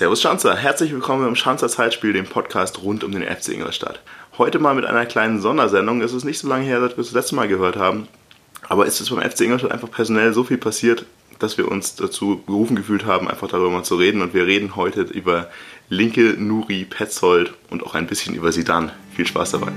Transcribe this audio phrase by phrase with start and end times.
[0.00, 4.00] Servus Schanzer, herzlich willkommen im Schanzer Zeitspiel, dem Podcast rund um den FC Ingolstadt.
[4.38, 6.00] Heute mal mit einer kleinen Sondersendung.
[6.00, 8.08] Es ist nicht so lange her, seit wir das letzte Mal gehört haben.
[8.70, 11.04] Aber ist es beim FC Ingolstadt einfach personell so viel passiert,
[11.38, 14.22] dass wir uns dazu berufen gefühlt haben, einfach darüber mal zu reden.
[14.22, 15.50] Und wir reden heute über
[15.90, 18.92] Linke, Nuri, Petzold und auch ein bisschen über Sidan.
[19.14, 19.72] Viel Spaß dabei.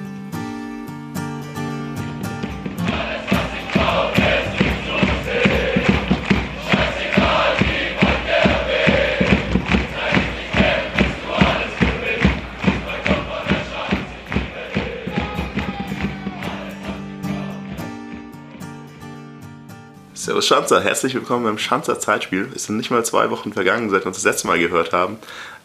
[20.34, 22.50] Servus Schanzer, herzlich willkommen beim Schanzer Zeitspiel.
[22.56, 25.20] Es sind nicht mal zwei Wochen vergangen, seit wir uns das letzte Mal gehört haben.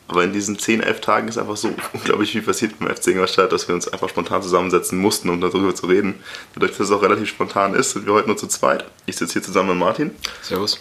[0.09, 3.51] Aber in diesen 10, 11 Tagen ist einfach so unglaublich viel passiert beim FC Ingolstadt,
[3.51, 6.23] dass wir uns einfach spontan zusammensetzen mussten, um darüber zu reden.
[6.53, 8.85] Dadurch, dass es auch relativ spontan ist, sind wir heute nur zu zweit.
[9.07, 10.11] Ich sitze hier zusammen mit Martin.
[10.43, 10.79] Servus.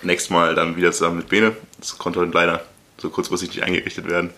[0.00, 1.54] Nächstes Mal dann wieder zusammen mit Bene.
[1.78, 2.64] Das konnte heute leider
[2.96, 4.30] so kurzfristig nicht eingerichtet werden.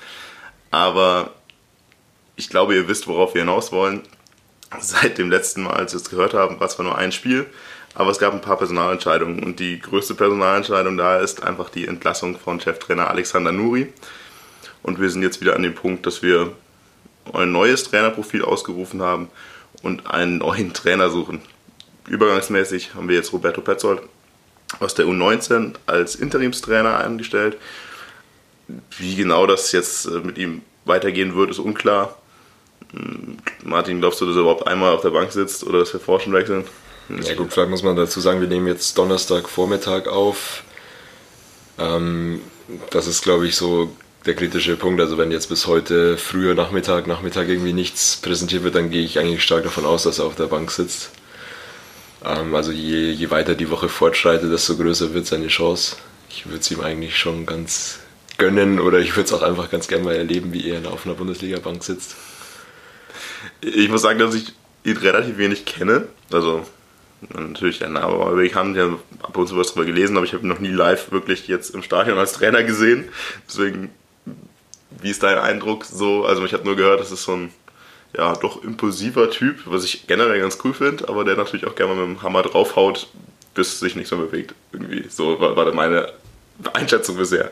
[0.73, 1.35] Aber
[2.35, 4.03] ich glaube, ihr wisst, worauf wir hinaus wollen.
[4.81, 7.47] Seit dem letzten Mal, als wir es gehört haben, war es zwar nur ein Spiel,
[7.95, 12.39] aber es gab ein paar Personalentscheidungen und die größte Personalentscheidung da ist einfach die Entlassung
[12.39, 13.93] von Cheftrainer Alexander Nuri.
[14.83, 16.53] Und wir sind jetzt wieder an dem Punkt, dass wir
[17.33, 19.29] ein neues Trainerprofil ausgerufen haben
[19.83, 21.41] und einen neuen Trainer suchen.
[22.09, 24.01] Übergangsmäßig haben wir jetzt Roberto Petzold
[24.81, 27.57] aus der U19 als Interimstrainer eingestellt.
[28.99, 32.17] Wie genau das jetzt mit ihm weitergehen wird, ist unklar.
[32.93, 36.01] Hm, Martin, glaubst du, dass er überhaupt einmal auf der Bank sitzt oder dass wir
[36.01, 36.65] Forschen wechseln?
[37.09, 40.63] Ja gut, vielleicht muss man dazu sagen, wir nehmen jetzt Donnerstag Vormittag auf.
[41.79, 42.43] Ähm,
[42.91, 43.91] das ist, glaube ich, so
[44.27, 45.01] der kritische Punkt.
[45.01, 49.19] Also wenn jetzt bis heute früher Nachmittag, Nachmittag irgendwie nichts präsentiert wird, dann gehe ich
[49.19, 51.11] eigentlich stark davon aus, dass er auf der Bank sitzt.
[52.25, 55.97] Ähm, also je, je weiter die Woche fortschreitet, desto größer wird seine Chance.
[56.29, 58.01] Ich würde es ihm eigentlich schon ganz
[58.37, 61.15] gönnen oder ich würde es auch einfach ganz gerne mal erleben, wie er auf einer
[61.15, 62.17] Bundesliga-Bank sitzt.
[63.63, 64.53] Ich muss sagen, dass ich
[64.85, 66.07] ihn relativ wenig kenne.
[66.31, 66.65] Also
[67.35, 70.45] natürlich der Name war ich habe ab und zu was darüber gelesen, aber ich habe
[70.45, 73.09] ihn noch nie live wirklich jetzt im Stadion als Trainer gesehen.
[73.47, 73.91] Deswegen,
[75.01, 76.25] wie ist dein Eindruck so?
[76.25, 77.53] Also ich habe nur gehört, das ist so ein
[78.17, 81.95] ja, doch impulsiver Typ, was ich generell ganz cool finde, aber der natürlich auch gerne
[81.95, 83.09] mal mit dem Hammer draufhaut,
[83.55, 84.55] bis sich nichts mehr bewegt.
[84.73, 85.05] Irgendwie.
[85.09, 86.13] So war, war meine
[86.73, 87.51] Einschätzung bisher.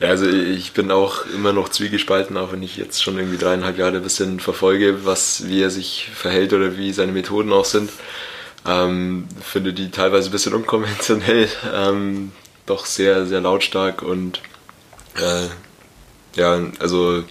[0.00, 3.78] Ja, also ich bin auch immer noch zwiegespalten, auch wenn ich jetzt schon irgendwie dreieinhalb
[3.78, 7.90] Jahre ein bisschen verfolge, was, wie er sich verhält oder wie seine Methoden auch sind.
[8.66, 12.32] Ähm, finde die teilweise ein bisschen unkonventionell, ähm,
[12.66, 14.40] doch sehr, sehr lautstark und
[15.16, 15.48] äh,
[16.36, 17.24] ja, also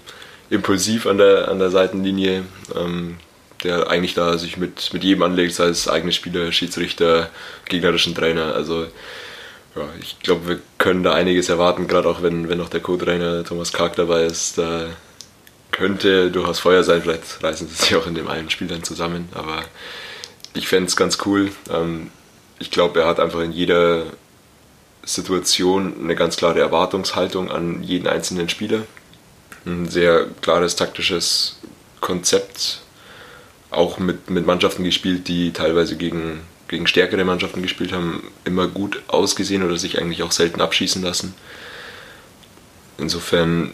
[0.50, 2.44] impulsiv an der, an der Seitenlinie,
[2.76, 3.18] ähm,
[3.64, 7.30] der eigentlich da sich mit, mit jedem anlegt, sei es eigene Spieler, Schiedsrichter,
[7.66, 8.54] gegnerischen Trainer.
[8.54, 8.84] Also
[9.76, 13.44] ja, ich glaube, wir können da einiges erwarten, gerade auch wenn, wenn noch der Co-Trainer
[13.44, 14.58] Thomas Karg dabei ist.
[14.58, 14.88] Da
[15.72, 19.30] könnte durchaus Feuer sein, vielleicht reißen sie sich auch in dem einen Spiel dann zusammen,
[19.34, 19.64] aber
[20.53, 21.52] ich fände es ganz cool.
[21.69, 22.12] Ähm,
[22.59, 24.06] ich glaube, er hat einfach in jeder
[25.03, 28.84] Situation eine ganz klare Erwartungshaltung an jeden einzelnen Spieler.
[29.66, 31.59] Ein sehr klares taktisches
[32.00, 32.81] Konzept,
[33.72, 39.02] auch mit, mit Mannschaften gespielt, die teilweise gegen, gegen stärkere Mannschaften gespielt haben, immer gut
[39.08, 41.34] ausgesehen oder sich eigentlich auch selten abschießen lassen.
[42.97, 43.74] Insofern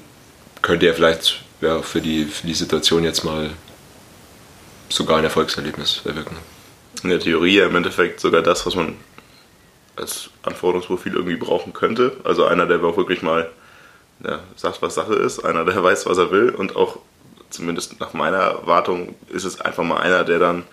[0.61, 3.49] könnte er vielleicht ja, für, die, für die Situation jetzt mal
[4.89, 6.37] sogar ein Erfolgserlebnis erwirken
[7.03, 8.95] in der Theorie im Endeffekt sogar das, was man
[9.95, 12.17] als Anforderungsprofil irgendwie brauchen könnte.
[12.23, 13.49] Also einer, der auch wirklich mal
[14.23, 16.99] ja, sagt, was Sache ist, einer, der weiß, was er will und auch
[17.49, 20.63] zumindest nach meiner Erwartung ist es einfach mal einer, der dann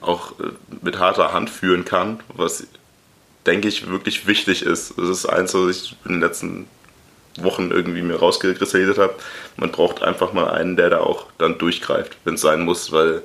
[0.00, 0.44] auch äh,
[0.82, 2.66] mit harter Hand führen kann, was
[3.46, 4.94] denke ich wirklich wichtig ist.
[4.96, 6.68] Das ist eins, was ich in den letzten
[7.36, 9.14] Wochen irgendwie mir rausgekristallisiert habe.
[9.56, 13.22] Man braucht einfach mal einen, der da auch dann durchgreift, wenn es sein muss, weil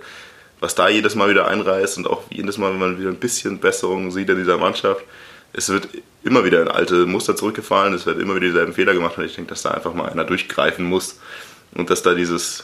[0.65, 3.59] was da jedes Mal wieder einreißt und auch jedes Mal, wenn man wieder ein bisschen
[3.59, 5.05] Besserung sieht in dieser Mannschaft,
[5.53, 5.87] es wird
[6.23, 9.35] immer wieder in alte Muster zurückgefallen, es wird immer wieder dieselben Fehler gemacht und ich
[9.35, 11.19] denke, dass da einfach mal einer durchgreifen muss
[11.75, 12.63] und dass da dieses,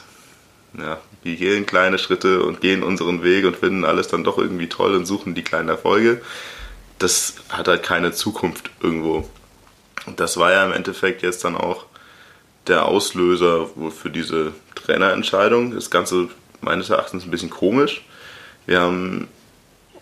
[0.75, 4.68] ja, wir gehen kleine Schritte und gehen unseren Weg und finden alles dann doch irgendwie
[4.68, 6.21] toll und suchen die kleinen Erfolge,
[6.98, 9.30] das hat halt keine Zukunft irgendwo.
[10.07, 11.86] Und das war ja im Endeffekt jetzt dann auch
[12.65, 15.75] der Auslöser für diese Trainerentscheidung.
[15.75, 16.30] Das Ganze
[16.61, 18.03] meines Erachtens ein bisschen komisch.
[18.65, 19.27] Wir haben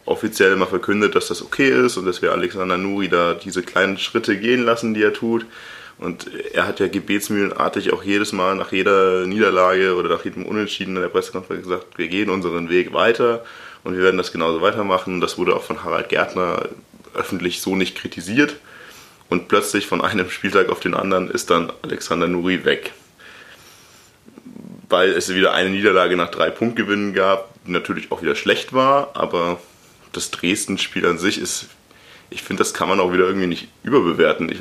[0.05, 3.97] offiziell mal verkündet, dass das okay ist und dass wir Alexander Nuri da diese kleinen
[3.97, 5.45] Schritte gehen lassen, die er tut.
[5.99, 10.95] Und er hat ja gebetsmühlenartig auch jedes Mal nach jeder Niederlage oder nach jedem Unentschieden
[10.95, 13.43] in der Pressekonferenz gesagt, wir gehen unseren Weg weiter
[13.83, 15.19] und wir werden das genauso weitermachen.
[15.19, 16.69] Das wurde auch von Harald Gärtner
[17.13, 18.55] öffentlich so nicht kritisiert.
[19.29, 22.93] Und plötzlich von einem Spieltag auf den anderen ist dann Alexander Nuri weg.
[24.89, 29.11] Weil es wieder eine Niederlage nach drei Punktgewinnen gab, die natürlich auch wieder schlecht war,
[29.13, 29.59] aber
[30.11, 31.67] das Dresden-Spiel an sich ist,
[32.31, 34.51] ich finde, das kann man auch wieder irgendwie nicht überbewerten.
[34.51, 34.59] Ich,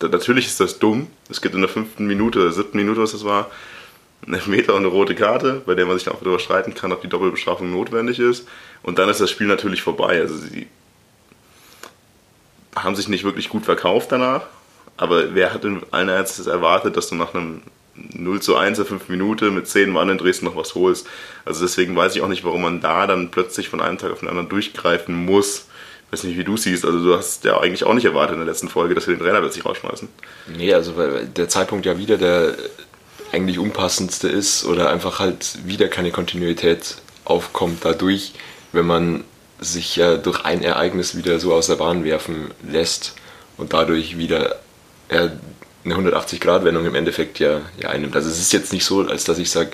[0.00, 1.08] natürlich ist das dumm.
[1.28, 3.50] Es gibt in der fünften Minute oder siebten Minute, was das war,
[4.24, 6.92] einen Elfmeter und eine rote Karte, bei der man sich dann auch darüber streiten kann,
[6.92, 8.46] ob die Doppelbestrafung notwendig ist.
[8.82, 10.20] Und dann ist das Spiel natürlich vorbei.
[10.20, 10.68] Also sie
[12.74, 14.42] haben sich nicht wirklich gut verkauft danach.
[14.96, 17.62] Aber wer hat in allen Ernstes erwartet, dass du nach einem
[17.94, 21.06] 0 zu 1 in 5 Minuten mit 10 Mann in Dresden noch was holst?
[21.44, 24.20] Also deswegen weiß ich auch nicht, warum man da dann plötzlich von einem Tag auf
[24.20, 25.66] den anderen durchgreifen muss.
[26.06, 26.84] Ich weiß nicht, wie du siehst.
[26.84, 29.22] Also du hast ja eigentlich auch nicht erwartet in der letzten Folge, dass wir den
[29.22, 30.08] Trainer plötzlich rausschmeißen.
[30.56, 32.54] Nee, also weil der Zeitpunkt ja wieder der
[33.32, 38.34] eigentlich unpassendste ist oder einfach halt wieder keine Kontinuität aufkommt dadurch,
[38.72, 39.24] wenn man
[39.58, 43.14] sich ja durch ein Ereignis wieder so aus der Bahn werfen lässt
[43.56, 44.60] und dadurch wieder
[45.10, 45.30] ja,
[45.84, 48.14] eine 180-Grad-Wendung im Endeffekt ja, ja einnimmt.
[48.14, 49.70] Also es ist jetzt nicht so, als dass ich sage,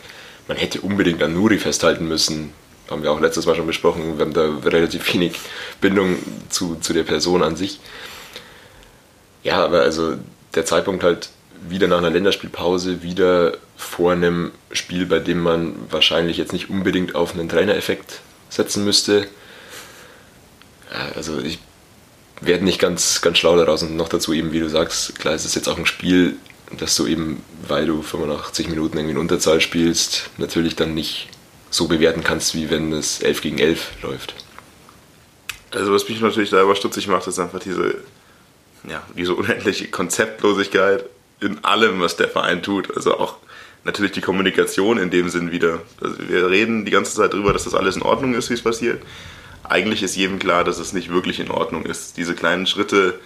[0.47, 2.53] man hätte unbedingt an Nuri festhalten müssen.
[2.91, 4.17] Haben wir auch letztes Mal schon besprochen.
[4.17, 5.39] Wir haben da relativ wenig
[5.81, 6.17] Bindung
[6.49, 7.81] zu, zu der Person an sich.
[9.43, 10.15] Ja, aber also
[10.55, 11.29] der Zeitpunkt halt
[11.69, 17.15] wieder nach einer Länderspielpause, wieder vor einem Spiel, bei dem man wahrscheinlich jetzt nicht unbedingt
[17.15, 19.27] auf einen Trainereffekt setzen müsste.
[21.15, 21.59] Also ich
[22.40, 25.44] werde nicht ganz, ganz schlau daraus und noch dazu eben, wie du sagst, klar ist
[25.44, 26.37] es jetzt auch ein Spiel,
[26.76, 31.29] das du eben, weil du 85 Minuten irgendwie in Unterzahl spielst, natürlich dann nicht
[31.70, 34.35] so bewerten kannst, wie wenn es 11 gegen 11 läuft.
[35.70, 37.96] Also was mich natürlich selber stutzig macht, ist einfach diese,
[38.88, 41.05] ja, diese unendliche Konzeptlosigkeit
[41.40, 42.94] in allem, was der Verein tut.
[42.96, 43.37] Also auch
[43.85, 45.81] natürlich die Kommunikation in dem Sinn wieder.
[46.00, 48.62] Also wir reden die ganze Zeit darüber, dass das alles in Ordnung ist, wie es
[48.62, 49.02] passiert.
[49.69, 52.17] Eigentlich ist jedem klar, dass es nicht wirklich in Ordnung ist.
[52.17, 53.19] Diese kleinen Schritte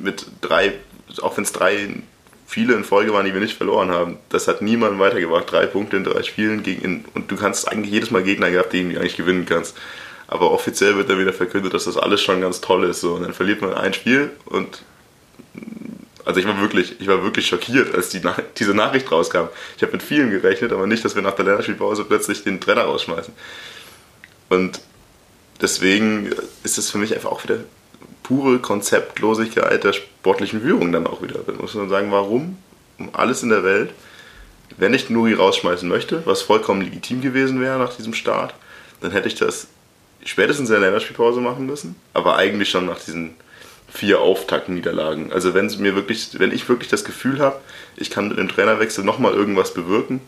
[0.00, 0.74] mit drei,
[1.22, 1.88] auch wenn es drei
[2.46, 5.50] viele in Folge waren, die wir nicht verloren haben, das hat niemandem weitergebracht.
[5.50, 8.88] Drei Punkte in drei Spielen gegen, und du kannst eigentlich jedes Mal Gegner gehabt, gegen
[8.88, 9.76] die du eigentlich gewinnen kannst.
[10.28, 13.00] Aber offiziell wird dann wieder verkündet, dass das alles schon ganz toll ist.
[13.00, 13.14] So.
[13.14, 14.82] Und dann verliert man ein Spiel und
[16.24, 18.20] also ich war wirklich, ich war wirklich schockiert, als die,
[18.58, 19.46] diese Nachricht rauskam.
[19.76, 22.82] Ich habe mit vielen gerechnet, aber nicht, dass wir nach der Länderspielpause plötzlich den Trainer
[22.82, 23.32] rausschmeißen.
[24.48, 24.80] Und
[25.60, 26.30] deswegen
[26.62, 27.58] ist es für mich einfach auch wieder
[28.22, 31.40] pure Konzeptlosigkeit der sportlichen Führung dann auch wieder.
[31.46, 32.58] Da muss man sagen, warum?
[32.98, 33.90] Um alles in der Welt.
[34.78, 38.54] Wenn ich Nuri rausschmeißen möchte, was vollkommen legitim gewesen wäre nach diesem Start,
[39.00, 39.68] dann hätte ich das
[40.24, 43.34] spätestens in der Länderspielpause machen müssen, aber eigentlich schon nach diesen
[43.88, 45.32] vier Auftaktniederlagen.
[45.32, 47.60] Also wenn mir wirklich, wenn ich wirklich das Gefühl habe,
[47.96, 50.20] ich kann mit dem Trainerwechsel nochmal irgendwas bewirken,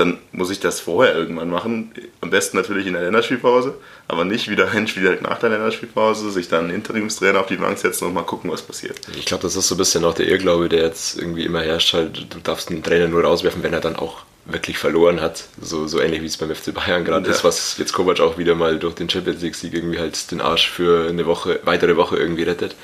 [0.00, 1.92] dann muss ich das vorher irgendwann machen.
[2.20, 3.74] Am besten natürlich in der Länderspielpause,
[4.08, 7.78] aber nicht wieder ein Spiel nach der Länderspielpause, sich dann einen Interimstrainer auf die Bank
[7.78, 8.98] setzen und mal gucken, was passiert.
[9.16, 11.92] Ich glaube, das ist so ein bisschen auch der Irrglaube, der jetzt irgendwie immer herrscht.
[11.92, 15.44] Halt, du darfst einen Trainer nur rauswerfen, wenn er dann auch wirklich verloren hat.
[15.60, 17.34] So, so ähnlich wie es beim FC Bayern gerade ja.
[17.34, 20.70] ist, was jetzt Kovac auch wieder mal durch den Champions League-Sieg irgendwie halt den Arsch
[20.70, 22.74] für eine Woche, weitere Woche irgendwie rettet.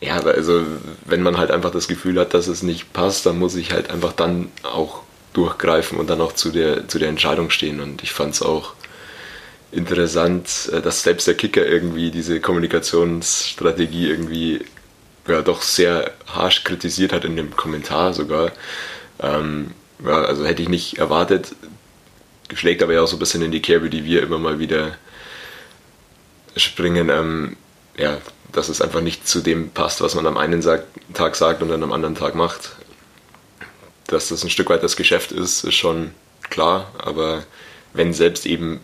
[0.00, 0.64] Ja, also,
[1.06, 3.90] wenn man halt einfach das Gefühl hat, dass es nicht passt, dann muss ich halt
[3.90, 7.80] einfach dann auch durchgreifen und dann auch zu der, zu der Entscheidung stehen.
[7.80, 8.74] Und ich fand es auch
[9.72, 14.64] interessant, äh, dass selbst der Kicker irgendwie diese Kommunikationsstrategie irgendwie
[15.26, 18.52] ja, doch sehr harsch kritisiert hat in dem Kommentar sogar.
[19.20, 19.72] Ähm,
[20.04, 21.54] ja, also hätte ich nicht erwartet,
[22.54, 24.96] schlägt aber ja auch so ein bisschen in die Kerbe, die wir immer mal wieder
[26.56, 27.10] springen.
[27.10, 27.56] Ähm,
[27.96, 28.18] ja,
[28.52, 31.82] dass es einfach nicht zu dem passt, was man am einen Tag sagt und dann
[31.82, 32.76] am anderen Tag macht.
[34.08, 36.10] Dass das ein Stück weit das Geschäft ist, ist schon
[36.50, 37.44] klar, aber
[37.92, 38.80] wenn selbst eben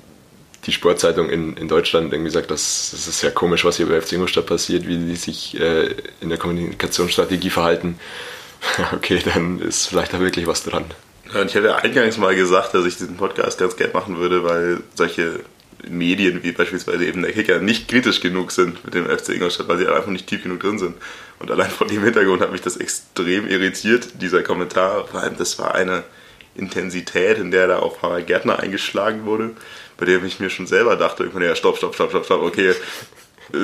[0.67, 4.01] die Sportzeitung in, in Deutschland irgendwie sagt, das, das ist ja komisch, was hier bei
[4.01, 7.99] FC Ingolstadt passiert, wie die sich äh, in der Kommunikationsstrategie verhalten,
[8.93, 10.85] okay, dann ist vielleicht da wirklich was dran.
[11.33, 14.81] Ja, ich hatte eingangs mal gesagt, dass ich diesen Podcast ganz gern machen würde, weil
[14.95, 15.41] solche
[15.89, 19.79] Medien wie beispielsweise eben der Kicker nicht kritisch genug sind mit dem FC Ingolstadt, weil
[19.79, 20.97] sie einfach nicht tief genug drin sind.
[21.45, 25.07] Und allein vor dem Hintergrund hat mich das extrem irritiert, dieser Kommentar.
[25.07, 26.03] Vor allem, das war eine
[26.55, 29.51] Intensität, in der da auf Harald Gärtner eingeschlagen wurde,
[29.99, 32.71] bei dem ich mir schon selber dachte, irgendwann, ja, stopp, stopp, stopp, stopp, stopp, okay,
[32.71, 33.57] äh,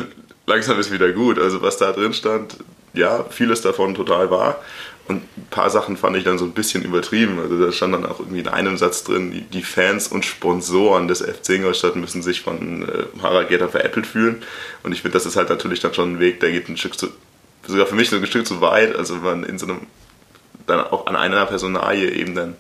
[0.47, 1.39] langsam ist wieder gut.
[1.39, 2.59] Also was da drin stand,
[2.93, 4.61] ja, vieles davon total wahr.
[5.09, 7.41] Und ein paar Sachen fand ich dann so ein bisschen übertrieben.
[7.41, 11.23] Also da stand dann auch irgendwie in einem Satz drin, die, Fans und Sponsoren des
[11.23, 14.43] FC Ingolstadt müssen sich von äh, Harald Gerter veräppelt fühlen.
[14.83, 16.99] Und ich finde, das ist halt natürlich dann schon ein Weg, der geht ein Stück
[16.99, 17.09] zu,
[17.71, 18.95] sogar für mich so ein Stück zu weit.
[18.97, 19.87] Also wenn man in so einem,
[20.67, 22.57] dann auch an einer Personalie eben dann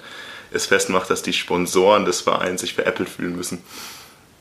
[0.52, 3.62] es festmacht, dass die Sponsoren des Vereins sich veräppelt fühlen müssen.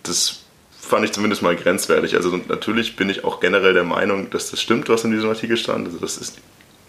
[0.04, 0.40] Das
[0.80, 2.16] fand ich zumindest mal grenzwertig.
[2.16, 5.58] Also natürlich bin ich auch generell der Meinung, dass das stimmt, was in diesem Artikel
[5.58, 5.86] stand.
[5.86, 6.40] Also das ist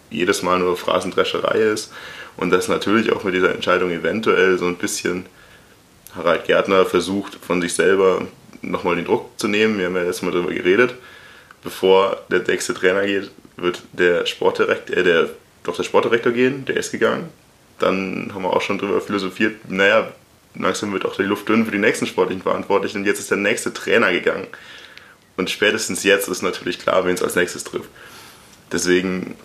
[0.09, 1.93] jedes Mal nur Phrasendrescherei ist
[2.37, 5.27] und dass natürlich auch mit dieser Entscheidung eventuell so ein bisschen
[6.17, 8.27] Harald Gärtner versucht, von sich selber
[8.63, 9.79] nochmal den Druck zu nehmen.
[9.79, 10.95] Wir haben ja jetzt mal darüber geredet.
[11.63, 15.31] Bevor der nächste Trainer geht, wird der Sportdirektor, äh, der,
[15.65, 17.29] doch der Sportdirektor gehen, der ist gegangen.
[17.79, 20.13] Dann haben wir auch schon darüber philosophiert, naja,
[20.55, 23.39] langsam wird auch die Luft dünn für die nächsten sportlichen Verantwortlichen und jetzt ist der
[23.39, 24.47] nächste Trainer gegangen.
[25.37, 27.89] Und spätestens jetzt ist natürlich klar, wen es als nächstes trifft.
[28.73, 29.37] Deswegen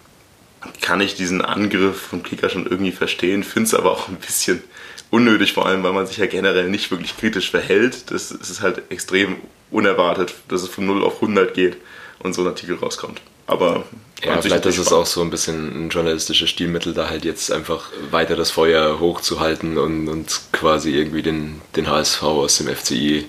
[0.81, 4.63] kann ich diesen Angriff von Kicker schon irgendwie verstehen, finde es aber auch ein bisschen
[5.10, 8.12] unnötig, vor allem weil man sich ja generell nicht wirklich kritisch verhält.
[8.12, 9.38] Das ist halt extrem
[9.72, 11.77] unerwartet, dass es von 0 auf 100 geht
[12.19, 13.22] und so ein Artikel rauskommt.
[13.48, 13.86] Aber
[14.24, 17.90] ja, vielleicht ist es auch so ein bisschen ein journalistisches Stilmittel, da halt jetzt einfach
[18.10, 23.25] weiter das Feuer hochzuhalten und, und quasi irgendwie den, den HSV aus dem FCI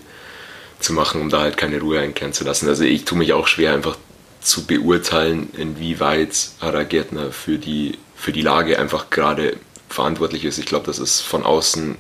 [0.78, 2.68] zu machen, um da halt keine Ruhe einkehren zu lassen.
[2.68, 3.96] Also ich tue mich auch schwer, einfach
[4.40, 9.56] zu beurteilen, inwieweit Harald Gärtner für die, für die Lage einfach gerade
[9.88, 10.58] verantwortlich ist.
[10.58, 11.96] Ich glaube, das ist von außen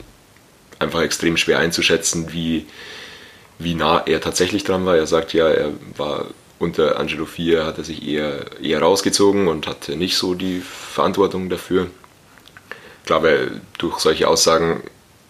[0.78, 2.66] einfach extrem schwer einzuschätzen, wie,
[3.58, 4.96] wie nah er tatsächlich dran war.
[4.96, 6.26] Er sagt ja, er war
[6.58, 11.48] unter Angelo 4 hat er sich eher, eher rausgezogen und hatte nicht so die Verantwortung
[11.48, 11.88] dafür.
[13.00, 14.82] Ich glaube, durch solche Aussagen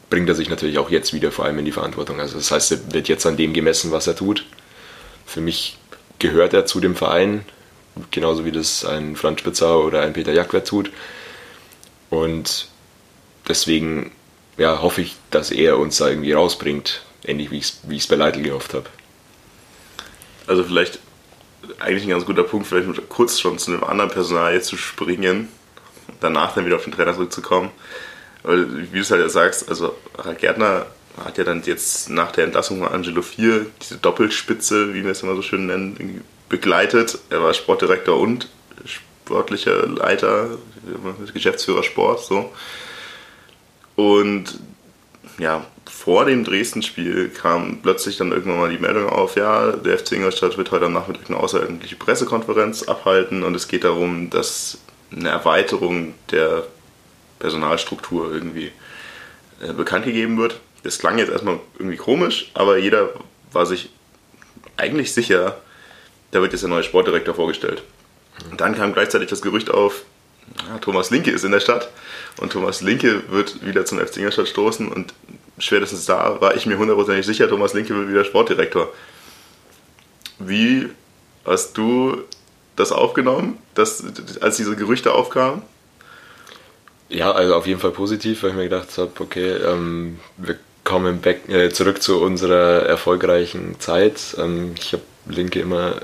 [0.09, 2.21] bringt er sich natürlich auch jetzt wieder vor allem in die Verantwortung.
[2.21, 4.47] Also das heißt, er wird jetzt an dem gemessen, was er tut.
[5.27, 5.77] Für mich
[6.19, 7.45] gehört er zu dem Verein,
[8.13, 10.91] genauso wie das ein Franz Spitzau oder ein Peter Jackwert tut.
[12.09, 12.69] Und
[13.49, 14.13] deswegen
[14.57, 18.43] ja, hoffe ich, dass er uns da irgendwie rausbringt, ähnlich wie ich es bei Leitl
[18.43, 18.87] gehofft habe.
[20.47, 21.01] Also vielleicht
[21.81, 25.49] eigentlich ein ganz guter Punkt, vielleicht kurz schon zu einem anderen Personal zu springen,
[26.21, 27.71] danach dann wieder auf den Trainer zurückzukommen.
[28.43, 30.87] Weil, wie du es halt ja sagst, also Harald Gärtner
[31.25, 35.23] hat ja dann jetzt nach der Entlassung von Angelo 4 diese Doppelspitze, wie wir es
[35.23, 37.19] immer so schön nennen, begleitet.
[37.31, 38.49] Er war Sportdirektor und
[38.85, 40.59] sportlicher Leiter,
[41.33, 42.53] Geschäftsführer Sport, so.
[43.97, 44.61] Und
[45.39, 50.13] ja, vor dem Dresden-Spiel kam plötzlich dann irgendwann mal die Meldung auf, ja, der FC
[50.13, 54.79] Ingolstadt wird heute am Nachmittag eine außerordentliche Pressekonferenz abhalten und es geht darum, dass
[55.13, 56.65] eine Erweiterung der
[57.39, 58.73] Personalstruktur irgendwie
[59.61, 60.61] äh, bekannt gegeben wird.
[60.83, 63.11] Das klang jetzt erstmal irgendwie komisch, aber jeder
[63.53, 63.91] war sich
[64.77, 65.57] eigentlich sicher,
[66.33, 67.83] da wird jetzt der neue Sportdirektor vorgestellt.
[68.51, 70.03] Und dann kam gleichzeitig das Gerücht auf,
[70.69, 71.91] ja, Thomas Linke ist in der Stadt
[72.39, 75.15] und Thomas Linke wird wieder zum FC Ingolstadt stoßen und
[75.59, 78.93] spätestens da war ich mir hundertprozentig sicher, Thomas Linke wird wieder Sportdirektor.
[80.39, 80.89] Wie
[81.45, 82.23] hast du
[82.77, 84.05] das aufgenommen, dass,
[84.41, 85.63] als diese Gerüchte aufkamen?
[87.09, 91.21] Ja, also auf jeden Fall positiv, weil ich mir gedacht habe, okay, ähm, wir kommen
[91.21, 94.37] back, äh, zurück zu unserer erfolgreichen Zeit.
[94.39, 95.95] Ähm, ich habe Linke immer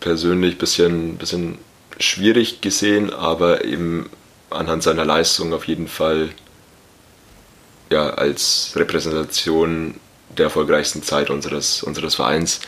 [0.00, 1.58] persönlich ein bisschen, bisschen
[1.98, 4.10] schwierig gesehen, aber eben
[4.50, 6.30] anhand seiner Leistung auf jeden Fall
[7.90, 9.94] ja, als Repräsentation
[10.36, 12.60] der erfolgreichsten Zeit unseres, unseres Vereins.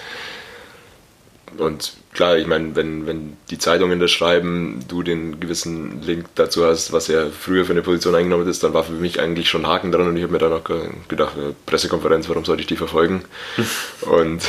[1.59, 6.65] Und klar, ich meine, wenn, wenn die Zeitungen das schreiben, du den gewissen Link dazu
[6.65, 9.67] hast, was er früher für eine Position eingenommen ist, dann war für mich eigentlich schon
[9.67, 10.65] Haken dran und ich habe mir dann auch
[11.09, 13.25] gedacht, Pressekonferenz, warum sollte ich die verfolgen?
[14.03, 14.43] und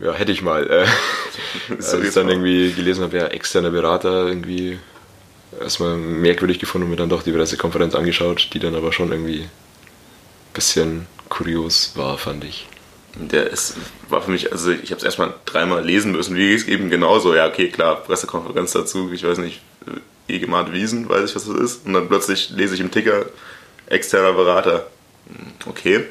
[0.00, 0.68] ja, hätte ich mal.
[0.68, 0.86] Äh,
[1.74, 4.78] als ich dann irgendwie gelesen habe, ja, externer Berater irgendwie
[5.60, 9.42] erstmal merkwürdig gefunden und mir dann doch die Pressekonferenz angeschaut, die dann aber schon irgendwie
[9.42, 9.50] ein
[10.54, 12.68] bisschen kurios war, fand ich.
[13.14, 13.76] Der ist,
[14.08, 17.34] war für mich, also ich habe es erstmal dreimal lesen müssen, wie es eben genauso,
[17.34, 19.60] ja, okay, klar, Pressekonferenz dazu, ich weiß nicht,
[20.28, 21.86] Egemart Wiesen, weiß ich, was das ist.
[21.86, 23.26] Und dann plötzlich lese ich im Ticker,
[23.86, 24.86] externer Berater.
[25.28, 26.04] Hm, okay.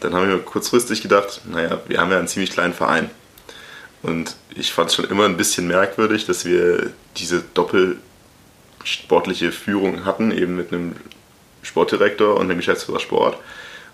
[0.00, 3.10] Dann habe ich mir kurzfristig gedacht, naja, wir haben ja einen ziemlich kleinen Verein.
[4.02, 7.42] Und ich fand es schon immer ein bisschen merkwürdig, dass wir diese
[8.86, 10.94] doppelsportliche Führung hatten, eben mit einem
[11.62, 13.36] Sportdirektor und einem Geschäftsführer Sport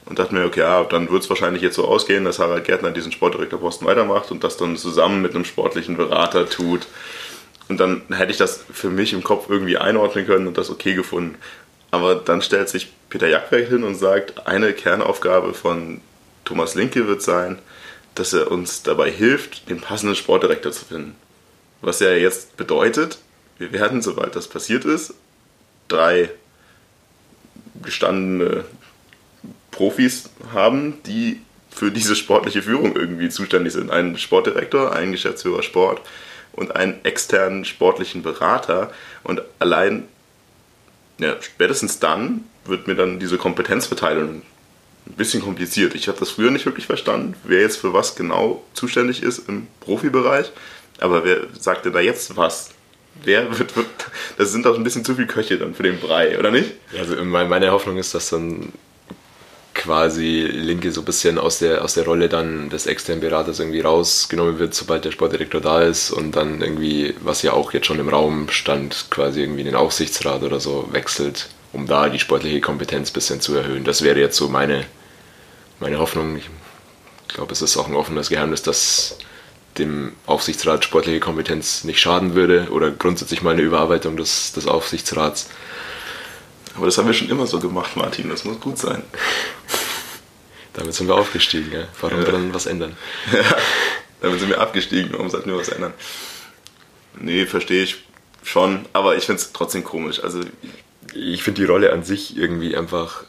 [0.04, 2.90] und dachte mir, okay, ja, dann wird es wahrscheinlich jetzt so ausgehen, dass Harald Gärtner
[2.90, 6.86] diesen Sportdirektorposten weitermacht und das dann zusammen mit einem sportlichen Berater tut.
[7.68, 10.94] Und dann hätte ich das für mich im Kopf irgendwie einordnen können und das okay
[10.94, 11.36] gefunden.
[11.90, 16.00] Aber dann stellt sich Peter Jagdwerk hin und sagt, eine Kernaufgabe von
[16.44, 17.58] Thomas Linke wird sein,
[18.14, 21.14] dass er uns dabei hilft, den passenden Sportdirektor zu finden.
[21.80, 23.18] Was ja jetzt bedeutet,
[23.62, 25.14] wir werden, sobald das passiert ist,
[25.86, 26.30] drei
[27.80, 28.64] gestandene
[29.70, 31.40] Profis haben, die
[31.70, 33.90] für diese sportliche Führung irgendwie zuständig sind.
[33.90, 36.00] Einen Sportdirektor, einen Geschäftsführer Sport
[36.52, 38.92] und einen externen sportlichen Berater.
[39.22, 40.04] Und allein,
[41.18, 44.42] ja, spätestens dann wird mir dann diese Kompetenzverteilung
[45.06, 45.94] ein bisschen kompliziert.
[45.94, 49.68] Ich habe das früher nicht wirklich verstanden, wer jetzt für was genau zuständig ist im
[49.80, 50.50] Profibereich.
[50.98, 52.70] Aber wer sagt denn da jetzt was?
[53.24, 53.86] Wer wird, wird
[54.36, 56.72] das sind doch ein bisschen zu viel Köche dann für den Brei, oder nicht?
[56.98, 58.72] Also meine Hoffnung ist, dass dann
[59.74, 63.80] quasi Linke so ein bisschen aus der, aus der Rolle dann des externen Beraters irgendwie
[63.80, 67.98] rausgenommen wird, sobald der Sportdirektor da ist und dann irgendwie, was ja auch jetzt schon
[67.98, 73.10] im Raum stand, quasi irgendwie den Aufsichtsrat oder so wechselt, um da die sportliche Kompetenz
[73.10, 73.84] ein bisschen zu erhöhen.
[73.84, 74.84] Das wäre jetzt so meine,
[75.80, 76.36] meine Hoffnung.
[76.36, 79.16] Ich glaube, es ist auch ein offenes Geheimnis, dass
[79.78, 85.48] dem Aufsichtsrat sportliche Kompetenz nicht schaden würde oder grundsätzlich mal eine Überarbeitung des, des Aufsichtsrats.
[86.76, 88.28] Aber das haben wir schon immer so gemacht, Martin.
[88.28, 89.02] Das muss gut sein.
[90.74, 91.70] Damit sind wir aufgestiegen.
[91.72, 91.86] Ja?
[92.00, 92.30] Warum ja.
[92.30, 92.96] dann was ändern?
[94.22, 95.12] Ja, damit sind wir abgestiegen.
[95.14, 95.92] Warum sollten wir was ändern?
[97.18, 98.04] Nee, verstehe ich
[98.44, 98.86] schon.
[98.92, 100.22] Aber ich finde es trotzdem komisch.
[100.22, 100.42] Also
[101.12, 103.24] ich finde die Rolle an sich irgendwie einfach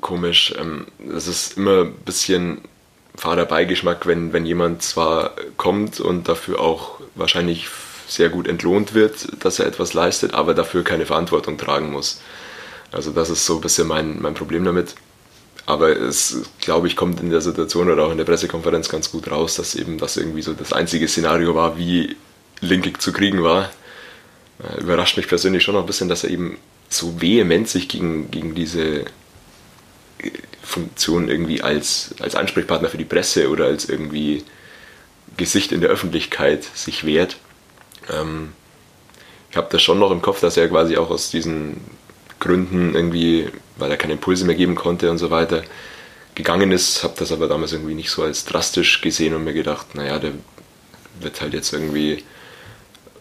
[0.00, 0.54] komisch.
[0.56, 2.60] Ähm, es ist immer ein bisschen
[3.16, 7.68] Fahrerbeigeschmack, wenn, wenn jemand zwar kommt und dafür auch wahrscheinlich
[8.06, 12.20] sehr gut entlohnt wird, dass er etwas leistet, aber dafür keine Verantwortung tragen muss.
[12.92, 14.94] Also das ist so ein bisschen mein, mein Problem damit.
[15.66, 19.28] Aber es, glaube ich, kommt in der Situation oder auch in der Pressekonferenz ganz gut
[19.30, 22.16] raus, dass eben das irgendwie so das einzige Szenario war, wie
[22.60, 23.70] Linkig zu kriegen war.
[24.62, 26.58] Äh, überrascht mich persönlich schon noch ein bisschen, dass er eben
[26.88, 29.04] so vehement sich gegen, gegen diese
[30.62, 34.44] Funktion irgendwie als, als Ansprechpartner für die Presse oder als irgendwie
[35.36, 37.36] Gesicht in der Öffentlichkeit sich wehrt.
[38.10, 38.52] Ähm,
[39.50, 41.80] ich habe das schon noch im Kopf, dass er quasi auch aus diesen
[42.40, 45.62] Gründen irgendwie, weil er keine Impulse mehr geben konnte und so weiter,
[46.34, 47.02] gegangen ist.
[47.02, 50.32] Habe das aber damals irgendwie nicht so als drastisch gesehen und mir gedacht, naja, der
[51.20, 52.22] wird halt jetzt irgendwie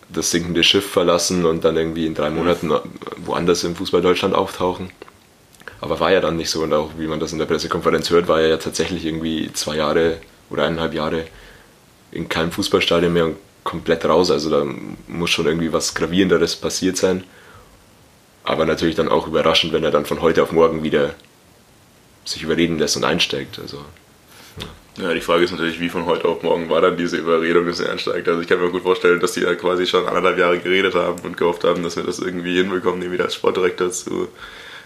[0.09, 2.71] das sinkende Schiff verlassen und dann irgendwie in drei Monaten
[3.17, 4.91] woanders im Fußball Deutschland auftauchen.
[5.81, 8.27] Aber war ja dann nicht so und auch wie man das in der Pressekonferenz hört,
[8.27, 10.17] war er ja tatsächlich irgendwie zwei Jahre
[10.49, 11.25] oder eineinhalb Jahre
[12.11, 14.31] in keinem Fußballstadion mehr und komplett raus.
[14.31, 14.65] Also da
[15.07, 17.23] muss schon irgendwie was Gravierenderes passiert sein.
[18.43, 21.15] Aber natürlich dann auch überraschend, wenn er dann von heute auf morgen wieder
[22.23, 23.59] sich überreden lässt und einsteigt.
[23.59, 23.83] Also,
[24.97, 25.07] ja.
[25.07, 27.79] ja, die Frage ist natürlich, wie von heute auf morgen war dann diese Überredung, dass
[27.79, 28.27] er einsteigt.
[28.27, 31.19] Also ich kann mir gut vorstellen, dass die da quasi schon anderthalb Jahre geredet haben
[31.23, 34.29] und gehofft haben, dass wir das irgendwie hinbekommen, den wieder als Sportdirektor zu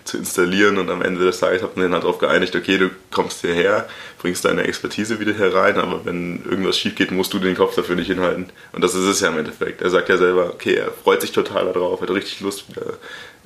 [0.09, 2.89] zu installieren und am Ende des Tages hat man dann halt darauf geeinigt, okay, du
[3.11, 3.87] kommst hierher,
[4.21, 7.95] bringst deine Expertise wieder herein, aber wenn irgendwas schief geht, musst du den Kopf dafür
[7.95, 8.49] nicht hinhalten.
[8.73, 9.81] Und das ist es ja im Endeffekt.
[9.81, 12.65] Er sagt ja selber, okay, er freut sich total darauf, hat richtig Lust,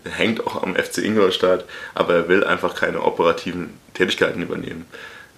[0.04, 4.86] er hängt auch am FC Ingolstadt, aber er will einfach keine operativen Tätigkeiten übernehmen.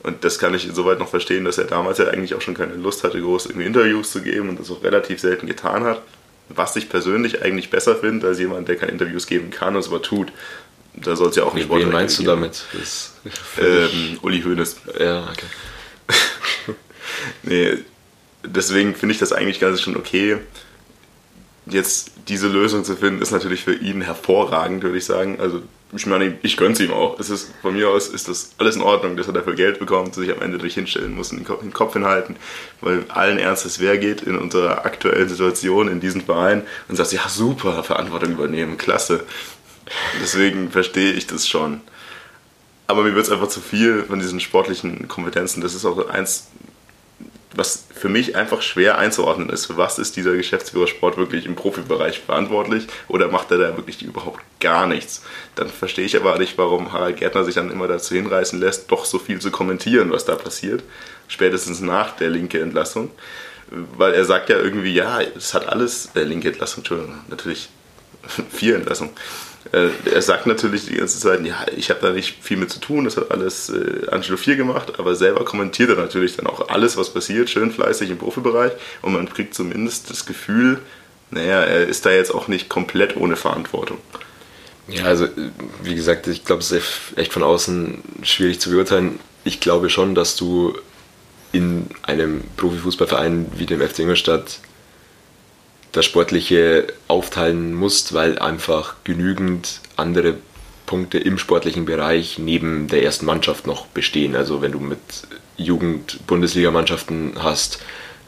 [0.05, 2.75] Und das kann ich insoweit noch verstehen, dass er damals ja eigentlich auch schon keine
[2.75, 6.03] Lust hatte, groß irgendwie Interviews zu geben und das auch relativ selten getan hat.
[6.47, 9.88] Was ich persönlich eigentlich besser finde, als jemand, der keine Interviews geben kann und es
[9.88, 10.31] aber tut.
[10.97, 12.41] Da soll es ja auch nicht Wen meinst du geben.
[12.41, 12.63] damit?
[13.60, 14.77] Ähm, Uli Hoeneß.
[14.99, 15.45] Ja, okay.
[17.43, 17.77] nee,
[18.43, 20.38] deswegen finde ich das eigentlich ganz schon okay.
[21.65, 25.39] Jetzt diese Lösung zu finden, ist natürlich für ihn hervorragend, würde ich sagen.
[25.39, 25.62] Also
[25.93, 27.19] ich meine, ich gönne es ihm auch.
[27.19, 30.13] Es ist, von mir aus ist das alles in Ordnung, dass er dafür Geld bekommt,
[30.15, 32.36] sich am Ende durch hinstellen muss und den Kopf hinhalten.
[32.81, 37.27] Weil allen Ernstes, wer geht in unserer aktuellen Situation in diesen Verein und sagt, ja
[37.29, 39.23] super, Verantwortung übernehmen, klasse.
[40.21, 41.81] Deswegen verstehe ich das schon.
[42.87, 45.61] Aber mir wird es einfach zu viel von diesen sportlichen Kompetenzen.
[45.61, 46.47] Das ist auch eins,
[47.55, 49.65] was für mich einfach schwer einzuordnen ist.
[49.67, 54.01] Für was ist dieser Geschäftsführer Sport wirklich im Profibereich verantwortlich oder macht er da wirklich
[54.01, 55.23] überhaupt gar nichts?
[55.55, 59.05] Dann verstehe ich aber nicht, warum Harald Gärtner sich dann immer dazu hinreißen lässt, doch
[59.05, 60.83] so viel zu kommentieren, was da passiert.
[61.27, 63.09] Spätestens nach der linke Entlassung.
[63.97, 67.69] Weil er sagt ja irgendwie, ja, es hat alles, äh, linke Entlassung, Entschuldigung, natürlich
[68.51, 69.11] vier Entlassungen
[69.71, 72.80] äh, er sagt natürlich die ganze Zeit, ja, ich habe da nicht viel mit zu
[72.80, 76.69] tun, das hat alles äh, Angelo 4 gemacht, aber selber kommentiert er natürlich dann auch
[76.69, 80.80] alles, was passiert, schön fleißig im Profibereich und man kriegt zumindest das Gefühl,
[81.32, 83.97] naja, er ist da jetzt auch nicht komplett ohne Verantwortung.
[84.88, 85.28] Ja, also
[85.82, 86.84] wie gesagt, ich glaube, es ist
[87.15, 89.19] echt von außen schwierig zu beurteilen.
[89.43, 90.78] Ich glaube schon, dass du
[91.51, 94.60] in einem Profifußballverein wie dem FC Ingolstadt
[95.95, 100.36] das Sportliche aufteilen musst, weil einfach genügend andere
[100.86, 104.36] Punkte im sportlichen Bereich neben der ersten Mannschaft noch bestehen.
[104.36, 104.99] Also wenn du mit
[105.58, 107.79] Jugend-Bundesligamannschaften hast,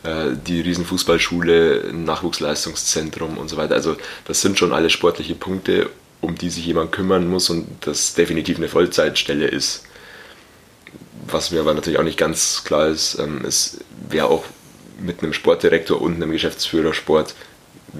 [0.03, 3.75] äh, die Riesenfußballschule, Nachwuchsleistungszentrum und so weiter.
[3.75, 5.89] Also das sind schon alle sportliche Punkte,
[6.21, 9.83] um die sich jemand kümmern muss und das definitiv eine Vollzeitstelle ist.
[11.27, 14.45] Was mir aber natürlich auch nicht ganz klar ist, ähm, ist, wer auch
[14.99, 17.35] mit einem Sportdirektor und einem Geschäftsführer Sport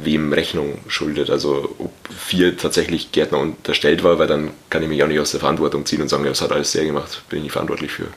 [0.04, 1.30] wem Rechnung schuldet.
[1.30, 5.32] Also ob vier tatsächlich Gärtner unterstellt war, weil dann kann ich mich auch nicht aus
[5.32, 8.08] der Verantwortung ziehen und sagen, ja, das hat alles sehr gemacht, bin ich verantwortlich für.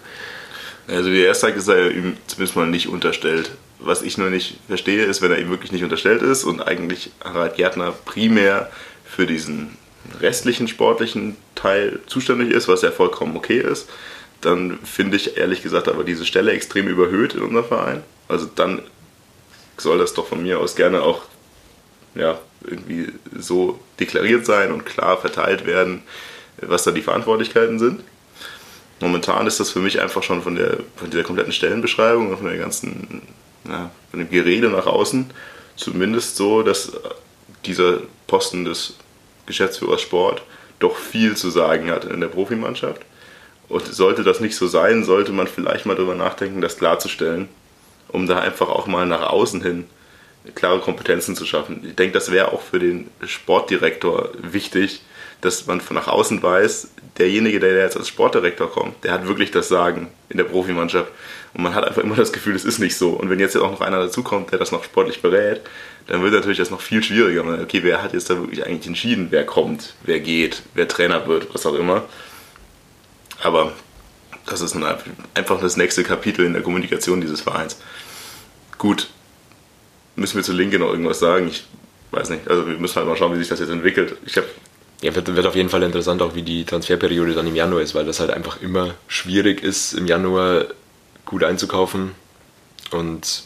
[0.88, 3.52] Also wie er sagt, ist er ihm zumindest mal nicht unterstellt.
[3.78, 7.10] Was ich nur nicht verstehe, ist, wenn er ihm wirklich nicht unterstellt ist und eigentlich
[7.24, 8.70] Harald Gärtner primär
[9.04, 9.76] für diesen
[10.20, 13.88] restlichen sportlichen Teil zuständig ist, was ja vollkommen okay ist,
[14.40, 18.02] dann finde ich ehrlich gesagt aber diese Stelle extrem überhöht in unserem Verein.
[18.28, 18.82] Also dann
[19.76, 21.22] soll das doch von mir aus gerne auch
[22.14, 26.02] ja, irgendwie so deklariert sein und klar verteilt werden,
[26.60, 28.02] was da die Verantwortlichkeiten sind.
[29.00, 32.46] Momentan ist das für mich einfach schon von, der, von dieser kompletten Stellenbeschreibung und von
[32.46, 33.22] der ganzen,
[33.66, 35.30] ja, von dem Gerede nach außen
[35.76, 36.92] zumindest so, dass
[37.64, 38.94] dieser Posten des
[39.46, 40.42] Geschäftsführers Sport
[40.78, 43.02] doch viel zu sagen hat in der Profimannschaft.
[43.68, 47.48] Und sollte das nicht so sein, sollte man vielleicht mal darüber nachdenken, das klarzustellen,
[48.08, 49.86] um da einfach auch mal nach außen hin
[50.54, 51.84] klare Kompetenzen zu schaffen.
[51.86, 55.02] Ich denke, das wäre auch für den Sportdirektor wichtig,
[55.40, 59.50] dass man von nach außen weiß, derjenige, der jetzt als Sportdirektor kommt, der hat wirklich
[59.50, 61.10] das Sagen in der Profimannschaft.
[61.54, 63.10] Und man hat einfach immer das Gefühl, es ist nicht so.
[63.10, 65.62] Und wenn jetzt auch noch einer dazukommt, der das noch sportlich berät,
[66.06, 67.44] dann wird natürlich das noch viel schwieriger.
[67.62, 71.52] Okay, wer hat jetzt da wirklich eigentlich entschieden, wer kommt, wer geht, wer Trainer wird,
[71.52, 72.04] was auch immer.
[73.42, 73.72] Aber
[74.46, 74.76] das ist
[75.34, 77.78] einfach das nächste Kapitel in der Kommunikation dieses Vereins.
[78.78, 79.08] Gut,
[80.20, 81.48] müssen wir zu Linke noch irgendwas sagen?
[81.48, 81.64] Ich
[82.12, 82.46] weiß nicht.
[82.48, 84.16] Also wir müssen halt mal schauen, wie sich das jetzt entwickelt.
[84.26, 84.46] Ich habe
[85.02, 87.94] ja, wird, wird auf jeden Fall interessant, auch wie die Transferperiode dann im Januar ist,
[87.94, 90.66] weil das halt einfach immer schwierig ist, im Januar
[91.24, 92.14] gut einzukaufen.
[92.90, 93.44] Und,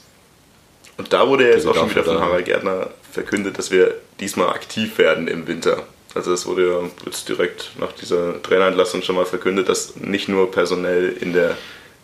[0.97, 4.49] und da wurde ja jetzt auch schon wieder von Harald Gärtner verkündet, dass wir diesmal
[4.49, 5.85] aktiv werden im Winter.
[6.15, 10.51] Also es wurde ja jetzt direkt nach dieser Trainerentlassung schon mal verkündet, dass nicht nur
[10.51, 11.57] personell in der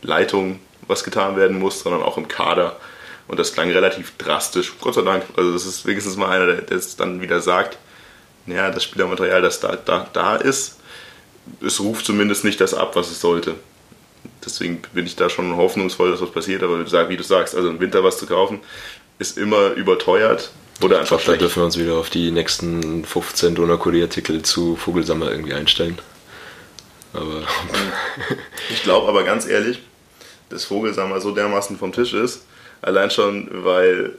[0.02, 2.76] Leitung was getan werden muss, sondern auch im Kader.
[3.30, 5.22] Und das klang relativ drastisch, Gott sei Dank.
[5.36, 7.78] Also das ist wenigstens mal einer, der es dann wieder sagt,
[8.46, 10.80] ja, das Spielermaterial, das da, da, da ist,
[11.64, 13.54] es ruft zumindest nicht das ab, was es sollte.
[14.44, 16.64] Deswegen bin ich da schon hoffnungsvoll, dass was passiert.
[16.64, 18.58] Aber wie du sagst, also im Winter was zu kaufen,
[19.20, 20.50] ist immer überteuert
[20.82, 24.74] oder einfach ich glaub, Da dürfen wir uns wieder auf die nächsten 15 Donau-Kurier-Artikel zu
[24.74, 26.00] Vogelsammer irgendwie einstellen.
[27.12, 27.44] Aber
[28.70, 29.82] ich glaube aber ganz ehrlich,
[30.48, 32.42] dass Vogelsammer so dermaßen vom Tisch ist,
[32.82, 34.14] Allein schon, weil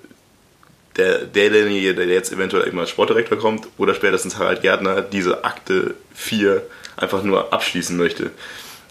[0.97, 5.95] der, derjenige, der jetzt eventuell immer als Sportdirektor kommt oder spätestens Harald Gärtner diese Akte
[6.13, 6.61] 4
[6.97, 8.31] einfach nur abschließen möchte.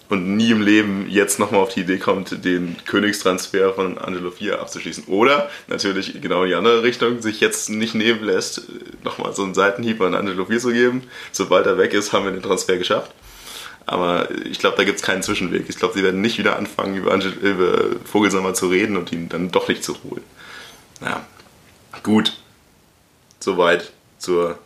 [0.09, 4.61] Und nie im Leben jetzt nochmal auf die Idee kommt, den Königstransfer von Angelo 4
[4.61, 5.05] abzuschließen.
[5.05, 8.63] Oder natürlich genau in die andere Richtung, sich jetzt nicht nehmen lässt,
[9.05, 11.05] nochmal so einen Seitenhieb an Angelo 4 zu geben.
[11.31, 13.13] Sobald er weg ist, haben wir den Transfer geschafft.
[13.91, 15.65] Aber ich glaube, da gibt es keinen Zwischenweg.
[15.69, 19.51] Ich glaube, sie werden nicht wieder anfangen, über, über Vogelsammer zu reden und ihn dann
[19.51, 20.23] doch nicht zu holen.
[21.01, 21.27] Ja,
[22.05, 22.41] gut.
[23.41, 24.61] Soweit zur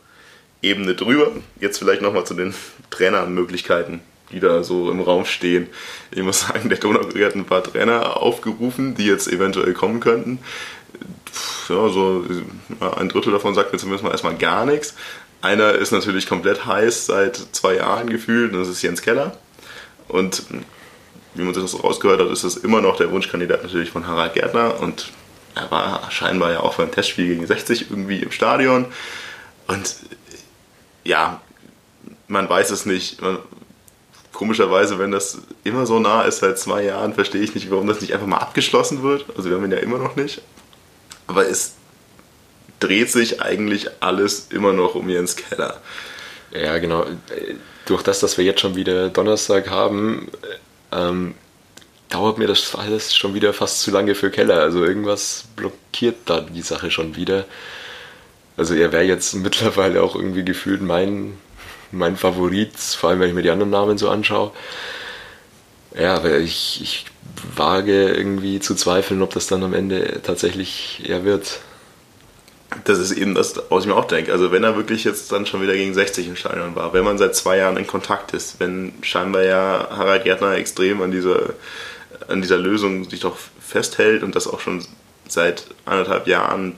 [0.61, 1.33] Ebene drüber.
[1.59, 2.53] Jetzt vielleicht nochmal zu den
[2.91, 5.69] Trainermöglichkeiten, die da so im Raum stehen.
[6.11, 10.39] Ich muss sagen, der Donaukrieg hat ein paar Trainer aufgerufen, die jetzt eventuell kommen könnten.
[11.71, 12.27] Ja, so
[12.99, 14.95] ein Drittel davon sagt mir zumindest mal erstmal gar nichts.
[15.45, 19.37] Einer ist natürlich komplett heiß seit zwei Jahren gefühlt, und das ist Jens Keller.
[20.09, 20.43] Und
[21.35, 24.33] wie man das so rausgehört hat, ist das immer noch der Wunschkandidat natürlich von Harald
[24.33, 24.81] Gärtner.
[24.81, 25.13] Und
[25.55, 28.87] er war scheinbar ja auch beim Testspiel gegen 60 irgendwie im Stadion.
[29.67, 29.97] Und
[31.05, 31.43] ja,
[32.27, 33.19] man weiß es nicht.
[34.33, 38.01] komischerweise, wenn das immer so nah ist seit zwei Jahren, verstehe ich nicht, warum das
[38.01, 39.27] nicht einfach mal abgeschlossen wird.
[39.37, 40.41] Also wir haben ihn ja immer noch nicht.
[41.27, 41.75] Aber es
[42.85, 45.81] dreht sich eigentlich alles immer noch um Jens Keller.
[46.53, 47.07] Ja, genau.
[47.87, 50.29] Durch das, dass wir jetzt schon wieder Donnerstag haben,
[50.93, 51.35] ähm,
[52.11, 54.61] dauert mir das alles schon wieder fast zu lange für Keller.
[54.61, 57.47] Also irgendwas blockiert da die Sache schon wieder.
[58.57, 61.39] Also er wäre jetzt mittlerweile auch irgendwie gefühlt mein,
[61.91, 64.53] mein Favorit, vor allem wenn ich mir die anderen Namen so anschaue.
[65.99, 67.07] Ja, aber ich, ich
[67.57, 71.61] wage irgendwie zu zweifeln, ob das dann am Ende tatsächlich er wird
[72.85, 74.33] das ist eben das, was ich mir auch denke.
[74.33, 77.19] Also wenn er wirklich jetzt dann schon wieder gegen 60 im Stadion war, wenn man
[77.19, 81.55] seit zwei Jahren in Kontakt ist, wenn scheinbar ja Harald Gärtner extrem an dieser,
[82.29, 84.85] an dieser Lösung sich doch festhält und das auch schon
[85.29, 86.75] seit anderthalb Jahren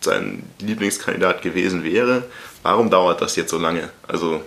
[0.00, 2.24] sein Lieblingskandidat gewesen wäre,
[2.62, 3.90] warum dauert das jetzt so lange?
[4.08, 4.42] Also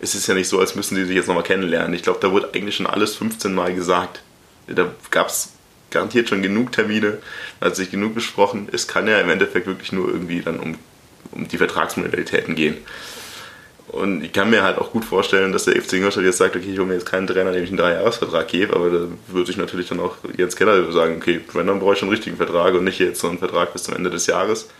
[0.00, 1.94] es ist ja nicht so, als müssen sie sich jetzt nochmal kennenlernen.
[1.94, 4.22] Ich glaube, da wurde eigentlich schon alles 15 Mal gesagt.
[4.66, 5.52] Da gab es
[5.92, 7.18] garantiert schon genug Termine,
[7.60, 8.68] hat sich genug besprochen.
[8.72, 10.76] Es kann ja im Endeffekt wirklich nur irgendwie dann um,
[11.32, 12.78] um die Vertragsmodalitäten gehen.
[13.88, 16.70] Und ich kann mir halt auch gut vorstellen, dass der FC Ingolstadt jetzt sagt, okay,
[16.72, 19.58] ich hole mir jetzt keinen Trainer, dem ich einen Dreijahresvertrag gebe, aber da würde sich
[19.58, 22.74] natürlich dann auch Jens Keller sagen, okay, wenn, dann brauche ich schon einen richtigen Vertrag
[22.74, 24.70] und nicht jetzt so einen Vertrag bis zum Ende des Jahres.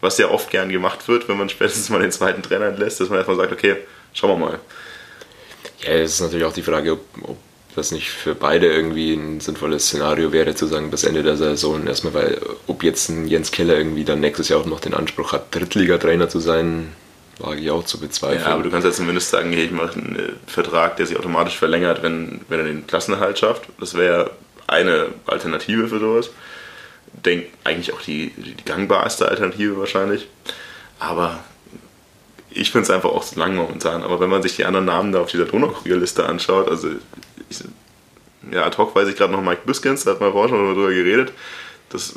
[0.00, 3.08] Was ja oft gern gemacht wird, wenn man spätestens mal den zweiten Trainer entlässt, dass
[3.08, 3.76] man erstmal sagt, okay,
[4.14, 4.58] schauen wir mal.
[5.82, 7.38] Ja, es ist natürlich auch die Frage, ob, ob
[7.76, 11.86] das nicht für beide irgendwie ein sinnvolles Szenario wäre, zu sagen, bis Ende der Saison
[11.86, 15.32] erstmal, weil ob jetzt ein Jens Keller irgendwie dann nächstes Jahr auch noch den Anspruch
[15.32, 16.92] hat, Drittligatrainer zu sein,
[17.38, 18.40] wage ich auch zu bezweifeln.
[18.40, 21.18] Ja, aber du kannst ja zumindest sagen, hey, ich mache einen äh, Vertrag, der sich
[21.18, 23.64] automatisch verlängert, wenn, wenn er den Klassenerhalt schafft.
[23.78, 24.30] Das wäre
[24.66, 26.30] eine Alternative für sowas.
[27.12, 30.28] Denk eigentlich auch die, die gangbarste Alternative wahrscheinlich.
[30.98, 31.44] Aber
[32.50, 34.02] ich finde es einfach auch zu lang momentan.
[34.02, 36.88] Aber wenn man sich die anderen Namen da auf dieser Donaukurier-Liste anschaut, also
[37.48, 37.58] ich,
[38.50, 40.90] ja, ad hoc weiß ich gerade noch Mike Biskins, da hat man vorher schon drüber
[40.90, 41.32] geredet.
[41.88, 42.14] Das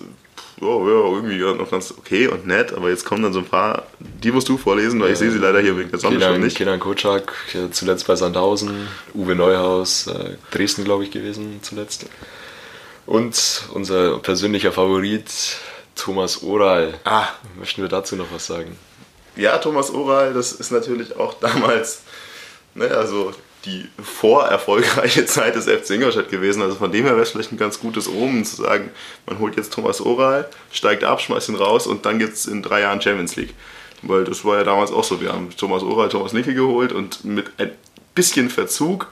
[0.62, 3.84] oh, ja, irgendwie noch ganz okay und nett, aber jetzt kommen dann so ein paar,
[4.00, 6.42] die musst du vorlesen, weil ich sehe sie leider hier wegen der Sonne Kenan, schon
[6.42, 6.58] nicht.
[6.58, 7.34] Kenan Kocak,
[7.72, 12.06] zuletzt bei Sandhausen, Uwe Neuhaus, äh, Dresden, glaube ich, gewesen zuletzt.
[13.06, 15.32] Und unser persönlicher Favorit,
[15.96, 16.94] Thomas Oral.
[17.04, 17.28] Ah.
[17.58, 18.78] Möchten wir dazu noch was sagen?
[19.36, 22.04] Ja, Thomas Oral, das ist natürlich auch damals,
[22.76, 23.34] ne, also
[23.66, 26.62] die vorerfolgreiche Zeit des FC Ingolstadt gewesen.
[26.62, 28.92] Also von dem her wäre es vielleicht ein ganz gutes Omen zu sagen,
[29.26, 32.62] man holt jetzt Thomas Oral, steigt ab, schmeißt ihn raus und dann gibt es in
[32.62, 33.54] drei Jahren Champions League.
[34.02, 35.20] Weil das war ja damals auch so.
[35.20, 37.72] Wir haben Thomas Oral, Thomas Nickel geholt und mit ein
[38.16, 39.08] bisschen Verzug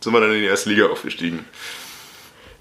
[0.00, 1.44] sind wir dann in die erste Liga aufgestiegen.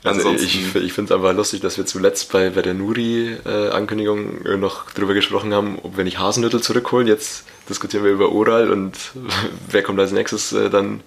[0.04, 4.58] Also ich, ich finde es einfach lustig, dass wir zuletzt bei, bei der Nuri-Ankündigung äh,
[4.58, 7.08] noch darüber gesprochen haben, ob wir nicht Hasenhüttel zurückholen.
[7.08, 8.98] Jetzt diskutieren wir über Oral und
[9.70, 11.02] wer kommt als nächstes äh, dann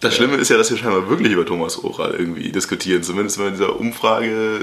[0.00, 3.02] das Schlimme ist ja, dass wir scheinbar wirklich über Thomas Oral irgendwie diskutieren.
[3.02, 4.60] Zumindest in dieser Umfrage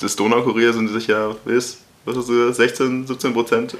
[0.00, 3.76] des Donaukurier sind sich ja, was ist das, 16, 17 Prozent?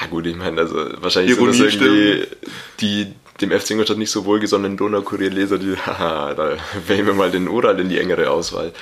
[0.00, 2.26] Ja gut, ich meine, also wahrscheinlich Ironie sind das irgendwie
[2.80, 7.48] die dem FC Ingolstadt nicht so wohlgesonnenen Donaukurier-Leser, die, haha, da wählen wir mal den
[7.48, 8.72] Oral in die engere Auswahl.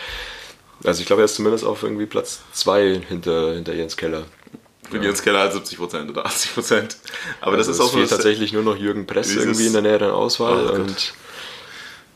[0.85, 4.25] Also ich glaube, er ist zumindest auf irgendwie Platz 2 hinter, hinter Jens Keller.
[4.93, 5.01] Ja.
[5.01, 6.97] Jens Keller hat 70% oder 80%
[7.41, 8.05] Aber also das ist auch so.
[8.05, 10.71] Tatsächlich nur noch Jürgen Press irgendwie in der näheren Auswahl.
[10.71, 11.15] Oh und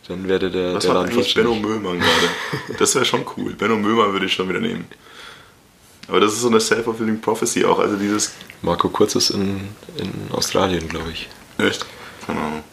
[0.09, 2.79] dann werde der, Was der eigentlich Benno Möhlmann gerade?
[2.79, 3.55] Das wäre schon cool.
[3.55, 4.87] Benno Möhlmann würde ich schon wieder nehmen.
[6.09, 7.79] Aber das ist so eine self-fulfilling prophecy auch.
[7.79, 8.33] Also dieses.
[8.63, 11.29] Marco Kurz ist in, in Australien, glaube ich.
[11.59, 11.85] Echt?
[12.27, 12.65] Keine Ahnung.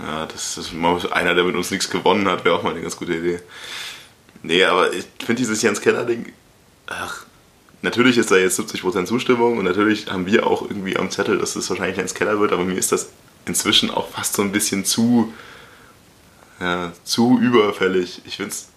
[0.00, 0.72] Ja, das ist
[1.12, 3.40] einer, der mit uns nichts gewonnen hat, wäre auch mal eine ganz gute Idee.
[4.42, 6.32] Nee, aber ich finde dieses Jens Keller-Ding.
[6.86, 7.24] Ach,
[7.82, 11.56] natürlich ist da jetzt 70% Zustimmung und natürlich haben wir auch irgendwie am Zettel, dass
[11.56, 13.08] es wahrscheinlich Jens Keller wird, aber mir ist das
[13.46, 15.32] inzwischen auch fast so ein bisschen zu
[16.60, 18.22] ja, zu überfällig.
[18.24, 18.68] Ich finde es.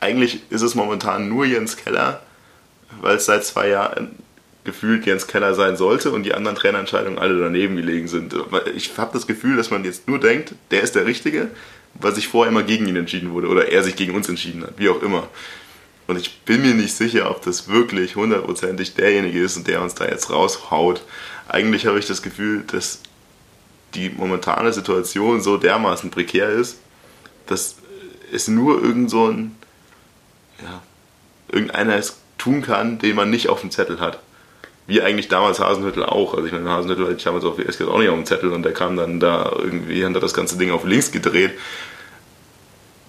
[0.00, 2.22] Eigentlich ist es momentan nur Jens Keller,
[3.00, 4.10] weil es seit zwei Jahren
[4.64, 8.34] gefühlt Jens Keller sein sollte und die anderen Trainerentscheidungen alle daneben gelegen sind.
[8.76, 11.50] Ich habe das Gefühl, dass man jetzt nur denkt, der ist der Richtige,
[11.94, 14.74] weil sich vorher immer gegen ihn entschieden wurde oder er sich gegen uns entschieden hat,
[14.76, 15.28] wie auch immer.
[16.06, 19.94] Und ich bin mir nicht sicher, ob das wirklich hundertprozentig derjenige ist und der uns
[19.94, 21.02] da jetzt raushaut.
[21.48, 23.00] Eigentlich habe ich das Gefühl, dass
[23.94, 26.78] die momentane Situation so dermaßen prekär ist,
[27.46, 27.76] dass
[28.32, 29.56] es nur irgend so ein,
[30.62, 30.82] ja,
[31.50, 34.20] irgendeiner es tun kann, den man nicht auf dem Zettel hat.
[34.86, 36.34] Wie eigentlich damals Hasenhüttel auch.
[36.34, 38.72] Also ich meine, Hasenhüttel hatte ich damals auf auch nicht auf dem Zettel und der
[38.72, 41.52] kam dann da irgendwie, hat das ganze Ding auf links gedreht.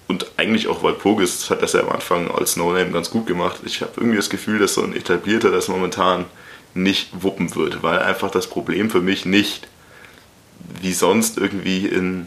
[0.06, 3.60] Und eigentlich auch Walpurgis hat das ja am Anfang als No-Name ganz gut gemacht.
[3.64, 6.26] Ich habe irgendwie das Gefühl, dass so ein etablierter das momentan
[6.74, 9.68] nicht wuppen wird, weil einfach das Problem für mich nicht
[10.80, 12.26] wie sonst irgendwie in.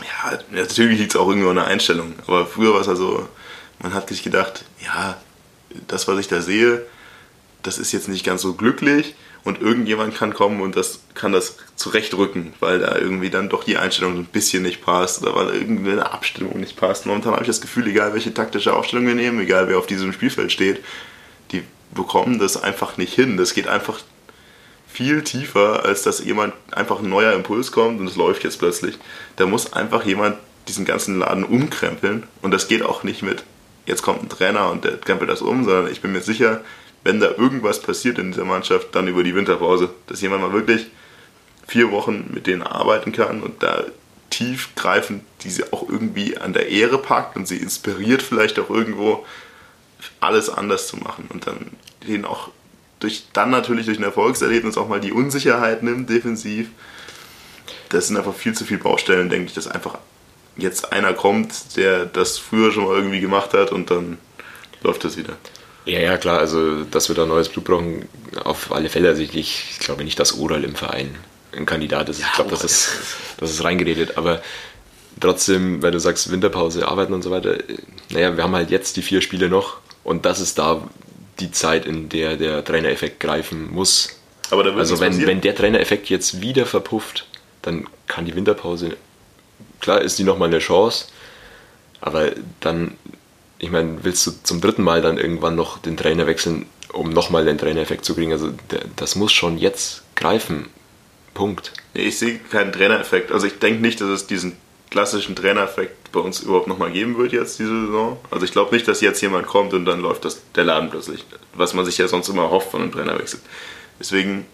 [0.00, 2.14] Ja, natürlich liegt es auch irgendwie an der Einstellung.
[2.26, 3.28] Aber früher war es also,
[3.80, 5.18] man hat sich gedacht, ja,
[5.88, 6.86] das, was ich da sehe,
[7.62, 11.56] das ist jetzt nicht ganz so glücklich und irgendjemand kann kommen und das kann das
[11.76, 15.92] zurechtrücken, weil da irgendwie dann doch die Einstellung ein bisschen nicht passt oder weil irgendwie
[15.92, 17.06] eine Abstimmung nicht passt.
[17.06, 20.12] Momentan habe ich das Gefühl, egal welche taktische Aufstellung wir nehmen, egal wer auf diesem
[20.12, 20.82] Spielfeld steht,
[21.52, 21.62] die
[21.94, 23.36] bekommen das einfach nicht hin.
[23.36, 24.00] Das geht einfach
[24.92, 28.98] viel tiefer, als dass jemand einfach ein neuer Impuls kommt und es läuft jetzt plötzlich.
[29.36, 30.36] Da muss einfach jemand
[30.68, 33.44] diesen ganzen Laden umkrempeln und das geht auch nicht mit,
[33.86, 36.62] jetzt kommt ein Trainer und der krempelt das um, sondern ich bin mir sicher,
[37.02, 40.86] wenn da irgendwas passiert in dieser Mannschaft, dann über die Winterpause, dass jemand mal wirklich
[41.66, 43.84] vier Wochen mit denen arbeiten kann und da
[44.28, 49.24] tiefgreifend diese auch irgendwie an der Ehre packt und sie inspiriert vielleicht auch irgendwo
[50.20, 51.70] alles anders zu machen und dann
[52.06, 52.50] denen auch
[53.00, 56.68] durch, dann natürlich durch ein Erfolgserlebnis auch mal die Unsicherheit nimmt, defensiv.
[57.88, 59.98] Das sind einfach viel zu viele Baustellen, denke ich, dass einfach
[60.56, 64.18] jetzt einer kommt, der das früher schon mal irgendwie gemacht hat und dann
[64.82, 65.36] läuft das wieder.
[65.86, 68.08] Ja, ja, klar, also dass wir da neues Blut brauchen,
[68.44, 69.08] auf alle Fälle.
[69.08, 71.16] Also ich, ich glaube nicht, dass Oral im Verein
[71.56, 72.20] ein Kandidat ist.
[72.20, 72.90] Ja, ich glaube, das ist,
[73.38, 74.18] das ist reingeredet.
[74.18, 74.42] Aber
[75.18, 77.58] trotzdem, weil du sagst Winterpause, Arbeiten und so weiter,
[78.10, 80.82] naja, wir haben halt jetzt die vier Spiele noch und das ist da
[81.38, 84.20] die Zeit, in der der Trainereffekt greifen muss.
[84.50, 87.26] Aber da also wenn, wenn der Trainereffekt jetzt wieder verpufft,
[87.62, 88.96] dann kann die Winterpause,
[89.80, 91.06] klar ist die nochmal eine Chance,
[92.00, 92.96] aber dann,
[93.58, 97.44] ich meine, willst du zum dritten Mal dann irgendwann noch den Trainer wechseln, um nochmal
[97.44, 98.32] den Trainereffekt zu kriegen?
[98.32, 98.52] Also
[98.96, 100.68] das muss schon jetzt greifen.
[101.34, 101.72] Punkt.
[101.94, 103.30] Ich sehe keinen Trainereffekt.
[103.30, 104.56] Also ich denke nicht, dass es diesen
[104.90, 108.18] klassischen Trainereffekt bei uns überhaupt nochmal geben wird jetzt diese Saison.
[108.30, 111.24] Also ich glaube nicht, dass jetzt jemand kommt und dann läuft das, der Laden plötzlich.
[111.54, 113.40] Was man sich ja sonst immer hofft von einem Trainerwechsel.
[113.98, 114.46] Deswegen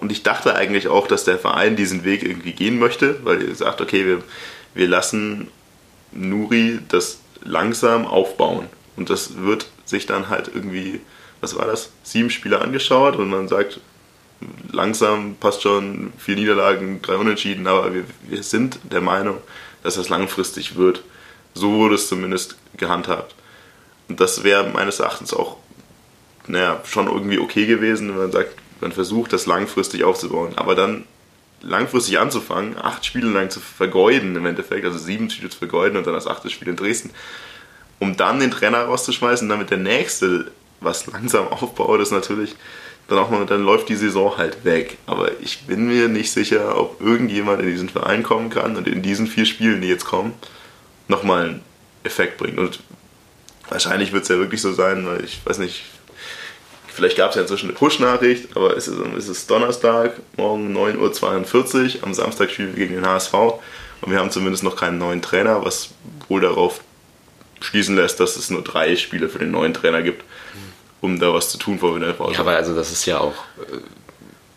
[0.00, 3.54] und ich dachte eigentlich auch, dass der Verein diesen Weg irgendwie gehen möchte, weil er
[3.54, 4.22] sagt, okay, wir,
[4.74, 5.48] wir lassen
[6.12, 8.66] Nuri das langsam aufbauen.
[8.96, 11.00] Und das wird sich dann halt irgendwie,
[11.40, 13.80] was war das, sieben Spiele angeschaut und man sagt,
[14.72, 19.38] langsam passt schon, vier Niederlagen, drei Unentschieden, aber wir, wir sind der Meinung,
[19.82, 21.02] dass das langfristig wird.
[21.54, 23.34] So wurde es zumindest gehandhabt.
[24.08, 25.56] Und das wäre meines Erachtens auch
[26.46, 30.52] naja, schon irgendwie okay gewesen, wenn man sagt, man versucht, das langfristig aufzubauen.
[30.56, 31.04] Aber dann
[31.60, 36.06] langfristig anzufangen, acht Spiele lang zu vergeuden im Endeffekt, also sieben Spiele zu vergeuden und
[36.06, 37.10] dann das achte Spiel in Dresden,
[38.00, 42.56] um dann den Trainer rauszuschmeißen, damit der nächste was langsam aufbaut, ist natürlich
[43.08, 44.98] dann auch mal, dann läuft die Saison halt weg.
[45.06, 49.02] Aber ich bin mir nicht sicher, ob irgendjemand in diesen Verein kommen kann und in
[49.02, 50.34] diesen vier Spielen, die jetzt kommen,
[51.08, 51.60] nochmal einen
[52.04, 52.58] Effekt bringt.
[52.58, 52.80] Und
[53.68, 55.82] wahrscheinlich wird es ja wirklich so sein, weil ich weiß nicht,
[56.94, 61.96] Vielleicht gab es ja inzwischen eine Push-Nachricht, aber es ist, es ist Donnerstag, morgen 9.42
[61.96, 65.22] Uhr, am Samstag spielen wir gegen den HSV und wir haben zumindest noch keinen neuen
[65.22, 65.90] Trainer, was
[66.28, 66.82] wohl darauf
[67.60, 70.22] schließen lässt, dass es nur drei Spiele für den neuen Trainer gibt,
[71.02, 72.34] um da was zu tun vor der Pause.
[72.34, 73.78] Ja, aber also das ist ja auch äh,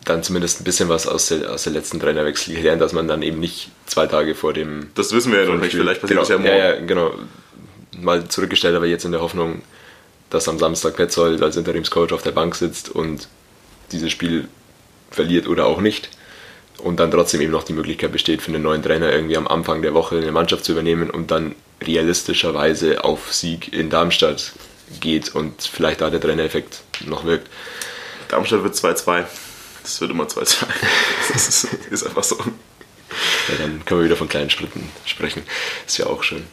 [0.06, 3.20] dann zumindest ein bisschen was aus der, aus der letzten Trainerwechsel gelernt, dass man dann
[3.22, 4.88] eben nicht zwei Tage vor dem.
[4.94, 6.56] Das wissen wir ja noch nicht, vielleicht passiert genau, das ja morgen.
[6.56, 7.12] Ja, ja, genau.
[8.00, 9.62] Mal zurückgestellt, aber jetzt in der Hoffnung,
[10.30, 13.28] dass am Samstag Petzold als Interimscoach auf der Bank sitzt und
[13.90, 14.48] dieses Spiel
[15.10, 16.10] verliert oder auch nicht
[16.78, 19.82] und dann trotzdem eben noch die Möglichkeit besteht, für einen neuen Trainer irgendwie am Anfang
[19.82, 24.52] der Woche eine Mannschaft zu übernehmen und dann realistischerweise auf Sieg in Darmstadt
[25.00, 27.48] geht und vielleicht da der Trainereffekt noch wirkt.
[28.28, 29.24] Darmstadt wird 2-2.
[29.82, 30.64] Das wird immer 2-2.
[31.32, 32.36] Das ist, ist einfach so.
[32.36, 35.42] Ja, dann können wir wieder von kleinen Schritten sprechen.
[35.86, 36.44] Ist ja auch schön.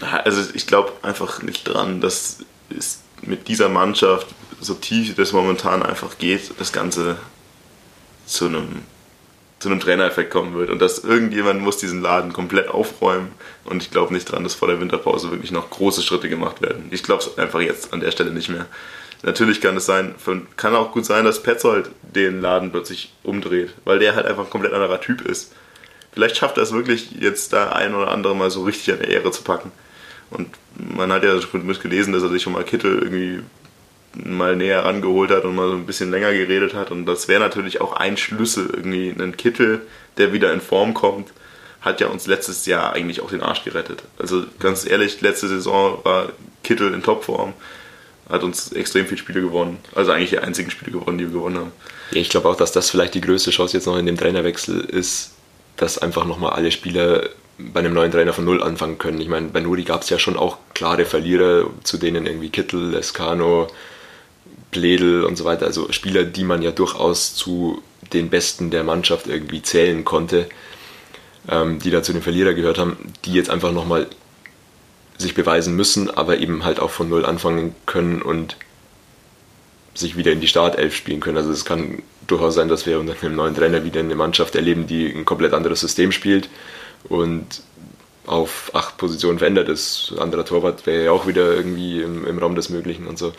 [0.00, 2.38] Also ich glaube einfach nicht dran, dass
[2.76, 4.26] es mit dieser Mannschaft,
[4.60, 7.16] so tief das momentan einfach geht, das Ganze
[8.26, 8.82] zu einem,
[9.58, 10.70] zu einem Trainereffekt kommen wird.
[10.70, 13.32] Und dass irgendjemand muss diesen Laden komplett aufräumen.
[13.64, 16.88] Und ich glaube nicht dran, dass vor der Winterpause wirklich noch große Schritte gemacht werden.
[16.90, 18.66] Ich glaube es einfach jetzt an der Stelle nicht mehr.
[19.22, 20.14] Natürlich kann es sein,
[20.56, 24.50] kann auch gut sein, dass Petzold den Laden plötzlich umdreht, weil der halt einfach ein
[24.50, 25.54] komplett anderer Typ ist.
[26.12, 29.08] Vielleicht schafft er es wirklich, jetzt da ein oder andere mal so richtig an der
[29.08, 29.72] Ehre zu packen.
[30.30, 30.48] Und
[30.94, 33.40] man hat ja schon gelesen, dass er sich schon mal Kittel irgendwie
[34.24, 36.90] mal näher rangeholt hat und mal so ein bisschen länger geredet hat.
[36.90, 39.82] Und das wäre natürlich auch ein Schlüssel, irgendwie ein Kittel,
[40.16, 41.30] der wieder in Form kommt,
[41.80, 44.02] hat ja uns letztes Jahr eigentlich auch den Arsch gerettet.
[44.18, 46.30] Also ganz ehrlich, letzte Saison war
[46.62, 47.52] Kittel in Topform,
[48.28, 49.78] hat uns extrem viele Spiele gewonnen.
[49.94, 51.72] Also eigentlich die einzigen Spiele gewonnen, die wir gewonnen haben.
[52.10, 54.80] Ja, ich glaube auch, dass das vielleicht die größte Chance jetzt noch in dem Trainerwechsel
[54.80, 55.32] ist,
[55.76, 59.20] dass einfach nochmal alle Spieler bei einem neuen Trainer von Null anfangen können.
[59.20, 62.94] Ich meine, bei Nuri gab es ja schon auch klare Verlierer, zu denen irgendwie Kittel,
[62.94, 63.68] Escano,
[64.76, 69.26] Pledel und so weiter, also Spieler, die man ja durchaus zu den Besten der Mannschaft
[69.26, 70.46] irgendwie zählen konnte,
[71.48, 74.06] ähm, die da zu den Verlierern gehört haben, die jetzt einfach nochmal
[75.16, 78.56] sich beweisen müssen, aber eben halt auch von Null anfangen können und
[79.94, 81.38] sich wieder in die Startelf spielen können.
[81.38, 84.86] Also es kann durchaus sein, dass wir unter einem neuen Trainer wieder eine Mannschaft erleben,
[84.86, 86.50] die ein komplett anderes System spielt
[87.04, 87.62] und
[88.26, 90.12] auf acht Positionen verändert ist.
[90.18, 93.32] Anderer Torwart wäre ja auch wieder irgendwie im, im Raum des Möglichen und so.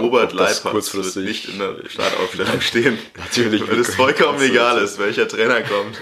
[0.00, 2.98] Glaub, Robert Leipzig wird nicht in der Startaufstellung stehen.
[3.16, 3.68] Natürlich.
[3.68, 6.00] Weil es vollkommen egal ist, welcher Trainer kommt.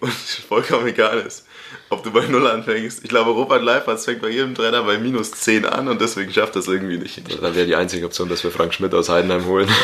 [0.00, 1.46] Und vollkommen egal ist,
[1.90, 3.00] ob du bei Null anfängst.
[3.02, 6.54] Ich glaube, Robert Leipzig fängt bei jedem Trainer bei minus 10 an und deswegen schafft
[6.56, 7.20] das irgendwie nicht.
[7.42, 9.68] Da wäre die einzige Option, dass wir Frank Schmidt aus Heidenheim holen.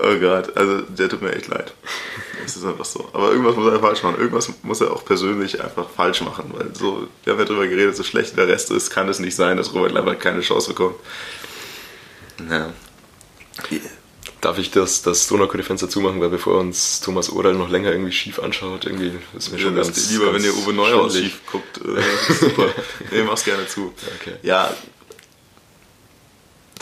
[0.00, 1.74] oh Gott, also der tut mir echt leid.
[2.44, 3.08] Es ist einfach so.
[3.12, 4.16] Aber irgendwas muss er falsch machen.
[4.18, 6.52] Irgendwas muss er auch persönlich einfach falsch machen.
[6.54, 9.36] Weil so, wir haben ja darüber geredet, so schlecht der Rest ist, kann es nicht
[9.36, 10.96] sein, dass Robert Leiber keine Chance bekommt.
[12.50, 12.72] Ja.
[14.40, 18.40] darf ich das, das Donaukönig-Fenster zumachen, weil bevor uns Thomas Oral noch länger irgendwie schief
[18.40, 21.78] anschaut, irgendwie ist mir schon ja, ganz Lieber, ganz wenn ihr Uwe Neuhaus schief guckt.
[21.78, 22.66] Äh, super.
[23.10, 23.92] nee, mach's gerne zu.
[24.20, 24.36] Okay.
[24.42, 24.74] Ja,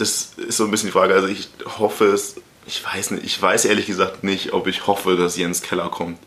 [0.01, 1.15] das ist so ein bisschen die Frage.
[1.15, 1.49] Also ich
[1.79, 2.37] hoffe es,
[2.71, 6.21] ich weiß nicht, ich weiß ehrlich gesagt nicht, ob ich hoffe, dass Jens Keller kommt.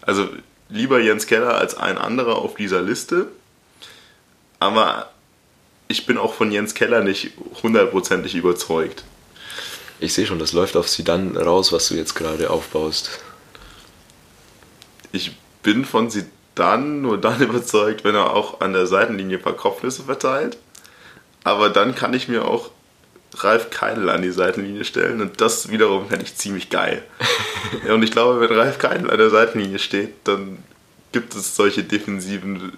[0.00, 0.26] Also
[0.70, 3.28] lieber Jens Keller als ein anderer auf dieser Liste.
[4.58, 5.10] Aber
[5.86, 9.04] ich bin auch von Jens Keller nicht hundertprozentig überzeugt.
[10.00, 13.10] Ich sehe schon, das läuft auf sie dann raus, was du jetzt gerade aufbaust.
[15.12, 16.24] Ich bin von sie
[16.54, 20.56] dann nur dann überzeugt, wenn er auch an der Seitenlinie ein paar Kopfnüsse verteilt.
[21.44, 22.70] Aber dann kann ich mir auch
[23.38, 27.02] Ralf Keidel an die Seitenlinie stellen und das wiederum fände ich ziemlich geil.
[27.86, 30.58] ja, und ich glaube, wenn Ralf Keidel an der Seitenlinie steht, dann
[31.12, 32.72] gibt es solche defensiven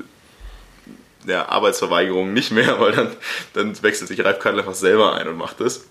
[1.27, 3.11] ja, Arbeitsverweigerungen nicht mehr, weil dann,
[3.55, 5.85] dann wechselt sich Ralf Keidel einfach selber ein und macht das.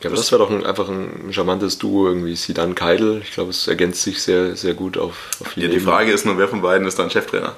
[0.00, 3.20] Ja, aber das wäre doch ein, einfach ein charmantes Duo, irgendwie Sidan Keidel.
[3.22, 6.38] Ich glaube, es ergänzt sich sehr, sehr gut auf, auf Ja, die Frage ist nur,
[6.38, 7.54] wer von beiden ist dann Cheftrainer?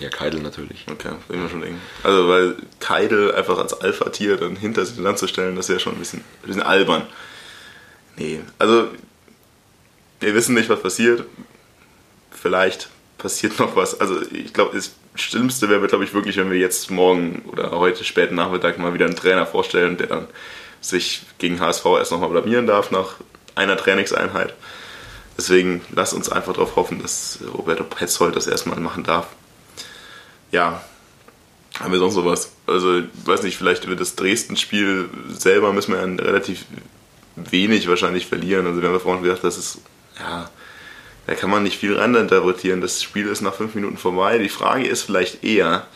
[0.00, 0.86] Ja, Keidel natürlich.
[0.90, 1.80] Okay, bin mir schon eng.
[2.02, 5.78] Also, weil Keidel einfach als Alpha-Tier dann hinter sich Land zu stellen, das ist ja
[5.78, 7.06] schon ein bisschen, ein bisschen albern.
[8.16, 8.88] Nee, also,
[10.20, 11.24] wir wissen nicht, was passiert.
[12.30, 12.88] Vielleicht
[13.18, 14.00] passiert noch was.
[14.00, 18.02] Also, ich glaube, das Schlimmste wäre, glaube ich, wirklich, wenn wir jetzt morgen oder heute
[18.02, 20.26] späten Nachmittag mal wieder einen Trainer vorstellen, der dann
[20.80, 23.14] sich gegen HSV erst nochmal blamieren darf nach
[23.54, 24.54] einer Trainingseinheit.
[25.38, 29.28] Deswegen lass uns einfach darauf hoffen, dass Roberto Petzold das erstmal machen darf
[30.54, 30.80] ja,
[31.80, 32.52] haben wir sonst sowas?
[32.66, 36.64] Also, ich weiß nicht, vielleicht über das Dresden-Spiel selber müssen wir ja relativ
[37.34, 38.66] wenig wahrscheinlich verlieren.
[38.66, 39.78] Also, wir haben ja vorhin gesagt, das ist,
[40.18, 40.48] ja,
[41.26, 42.80] da kann man nicht viel reininterpretieren.
[42.80, 44.38] Das Spiel ist nach fünf Minuten vorbei.
[44.38, 45.86] Die Frage ist vielleicht eher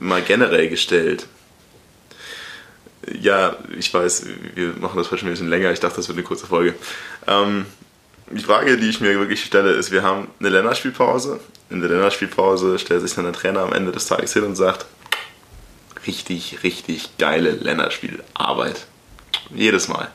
[0.00, 1.26] mal generell gestellt.
[3.20, 4.24] Ja, ich weiß,
[4.54, 5.70] wir machen das schon ein bisschen länger.
[5.72, 6.74] Ich dachte, das wird eine kurze Folge.
[7.26, 7.66] Ähm,
[8.30, 11.40] die Frage, die ich mir wirklich stelle, ist, wir haben eine Länderspielpause.
[11.70, 14.86] In der Länderspielpause stellt sich dann der Trainer am Ende des Tages hin und sagt,
[16.06, 18.86] richtig, richtig geile Länderspielarbeit.
[19.54, 20.10] Jedes Mal.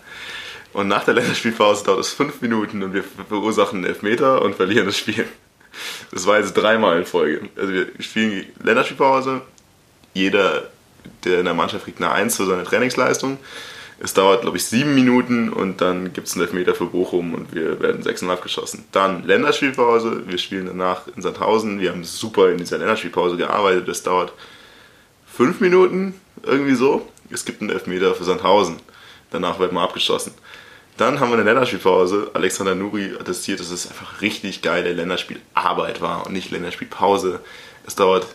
[0.73, 4.85] Und nach der Länderspielpause dauert es fünf Minuten und wir verursachen einen Elfmeter und verlieren
[4.85, 5.27] das Spiel.
[6.11, 7.49] Das war jetzt dreimal in Folge.
[7.55, 9.41] Also wir spielen Länderspielpause.
[10.13, 10.69] Jeder,
[11.23, 13.37] der in der Mannschaft kriegt eine Eins für seine Trainingsleistung.
[13.99, 17.53] Es dauert, glaube ich, sieben Minuten und dann gibt es einen Elfmeter für Bochum und
[17.55, 18.85] wir werden 6,5 geschossen.
[18.91, 20.27] Dann Länderspielpause.
[20.27, 21.79] Wir spielen danach in Sandhausen.
[21.79, 23.87] Wir haben super in dieser Länderspielpause gearbeitet.
[23.87, 24.33] Es dauert
[25.25, 27.07] fünf Minuten, irgendwie so.
[27.31, 28.77] Es gibt einen Elfmeter für Sandhausen.
[29.31, 30.33] Danach wird mal abgeschossen.
[30.97, 32.31] Dann haben wir eine Länderspielpause.
[32.33, 37.39] Alexander Nuri attestiert, dass es einfach richtig geile Länderspielarbeit war und nicht Länderspielpause.
[37.85, 38.27] Es dauert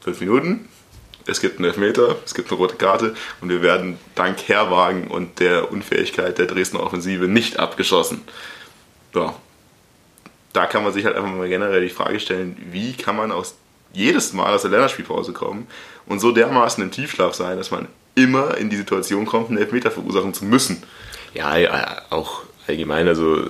[0.00, 0.68] fünf Minuten,
[1.26, 5.40] es gibt einen Elfmeter, es gibt eine rote Karte und wir werden dank Herwagen und
[5.40, 8.22] der Unfähigkeit der Dresdner Offensive nicht abgeschossen.
[9.14, 9.34] Ja.
[10.52, 13.56] Da kann man sich halt einfach mal generell die Frage stellen, wie kann man aus
[13.92, 15.66] jedes Mal aus der Länderspielpause kommen
[16.06, 19.90] und so dermaßen im Tiefschlaf sein, dass man immer in die Situation kommt, einen Elfmeter
[19.90, 20.82] verursachen zu müssen.
[21.34, 21.54] Ja,
[22.10, 23.44] auch allgemein, also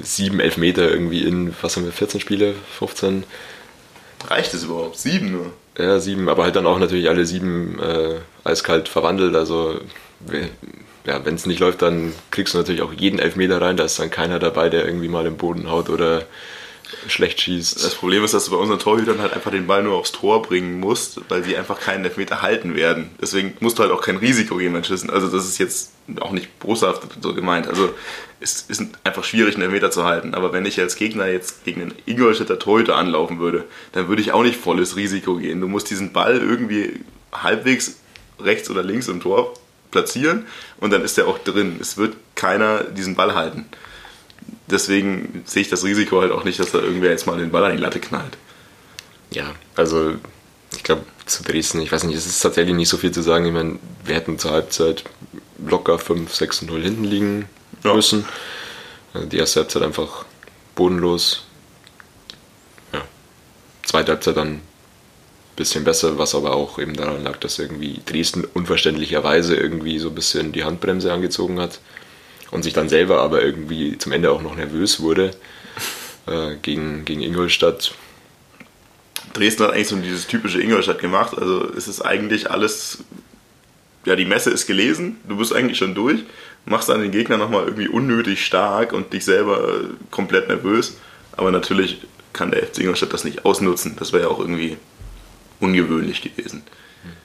[0.00, 3.24] sieben Elfmeter irgendwie in, was haben wir, 14 Spiele, 15?
[4.28, 4.98] Reicht es überhaupt?
[4.98, 5.52] Sieben nur?
[5.78, 9.34] Ja, sieben, aber halt dann auch natürlich alle sieben äh, eiskalt verwandelt.
[9.34, 9.80] Also
[11.06, 13.76] ja, wenn es nicht läuft, dann kriegst du natürlich auch jeden Elfmeter rein.
[13.76, 16.24] Da ist dann keiner dabei, der irgendwie mal im Boden haut oder
[17.08, 17.84] schlecht schießt.
[17.84, 20.42] Das Problem ist, dass du bei unseren Torhütern halt einfach den Ball nur aufs Tor
[20.42, 23.10] bringen musst, weil sie einfach keinen Elfmeter halten werden.
[23.20, 25.10] Deswegen musst du halt auch kein Risiko gehen beim Schießen.
[25.10, 27.66] Also das ist jetzt auch nicht boshaft so gemeint.
[27.66, 27.94] Also
[28.40, 30.34] es ist einfach schwierig, einen Elfmeter zu halten.
[30.34, 34.32] Aber wenn ich als Gegner jetzt gegen einen Ingolstädter Torhüter anlaufen würde, dann würde ich
[34.32, 35.60] auch nicht volles Risiko gehen.
[35.60, 37.00] Du musst diesen Ball irgendwie
[37.32, 37.96] halbwegs
[38.40, 39.54] rechts oder links im Tor
[39.90, 40.46] platzieren
[40.78, 41.78] und dann ist er auch drin.
[41.80, 43.66] Es wird keiner diesen Ball halten
[44.66, 47.64] deswegen sehe ich das Risiko halt auch nicht, dass da irgendwer jetzt mal den Ball
[47.64, 48.36] an die Latte knallt.
[49.30, 50.14] Ja, also
[50.72, 53.46] ich glaube zu Dresden, ich weiß nicht, es ist tatsächlich nicht so viel zu sagen.
[53.46, 55.04] Ich meine, wir hätten zur Halbzeit
[55.64, 57.48] locker 5, 6, 0 hinten liegen
[57.84, 57.94] ja.
[57.94, 58.24] müssen.
[59.14, 60.24] Also die erste Halbzeit einfach
[60.74, 61.44] bodenlos.
[62.92, 63.02] Ja.
[63.84, 64.62] Zweite Halbzeit dann ein
[65.56, 70.14] bisschen besser, was aber auch eben daran lag, dass irgendwie Dresden unverständlicherweise irgendwie so ein
[70.14, 71.78] bisschen die Handbremse angezogen hat
[72.52, 75.32] und sich dann selber aber irgendwie zum Ende auch noch nervös wurde
[76.26, 77.94] äh, gegen, gegen Ingolstadt.
[79.32, 81.36] Dresden hat eigentlich so dieses typische Ingolstadt gemacht.
[81.36, 83.02] Also es ist eigentlich alles,
[84.04, 86.20] ja, die Messe ist gelesen, du bist eigentlich schon durch,
[86.66, 89.80] machst dann den Gegner nochmal irgendwie unnötig stark und dich selber
[90.10, 90.98] komplett nervös.
[91.34, 92.02] Aber natürlich
[92.34, 93.96] kann der FC Ingolstadt das nicht ausnutzen.
[93.98, 94.76] Das wäre ja auch irgendwie
[95.60, 96.62] ungewöhnlich gewesen.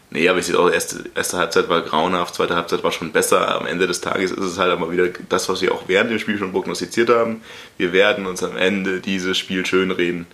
[0.10, 3.60] Nee, aber ich sehe auch, erste, erste Halbzeit war grauenhaft, zweite Halbzeit war schon besser.
[3.60, 6.20] Am Ende des Tages ist es halt aber wieder das, was wir auch während dem
[6.20, 7.42] Spiel schon prognostiziert haben.
[7.78, 10.26] Wir werden uns am Ende dieses Spiel schönreden.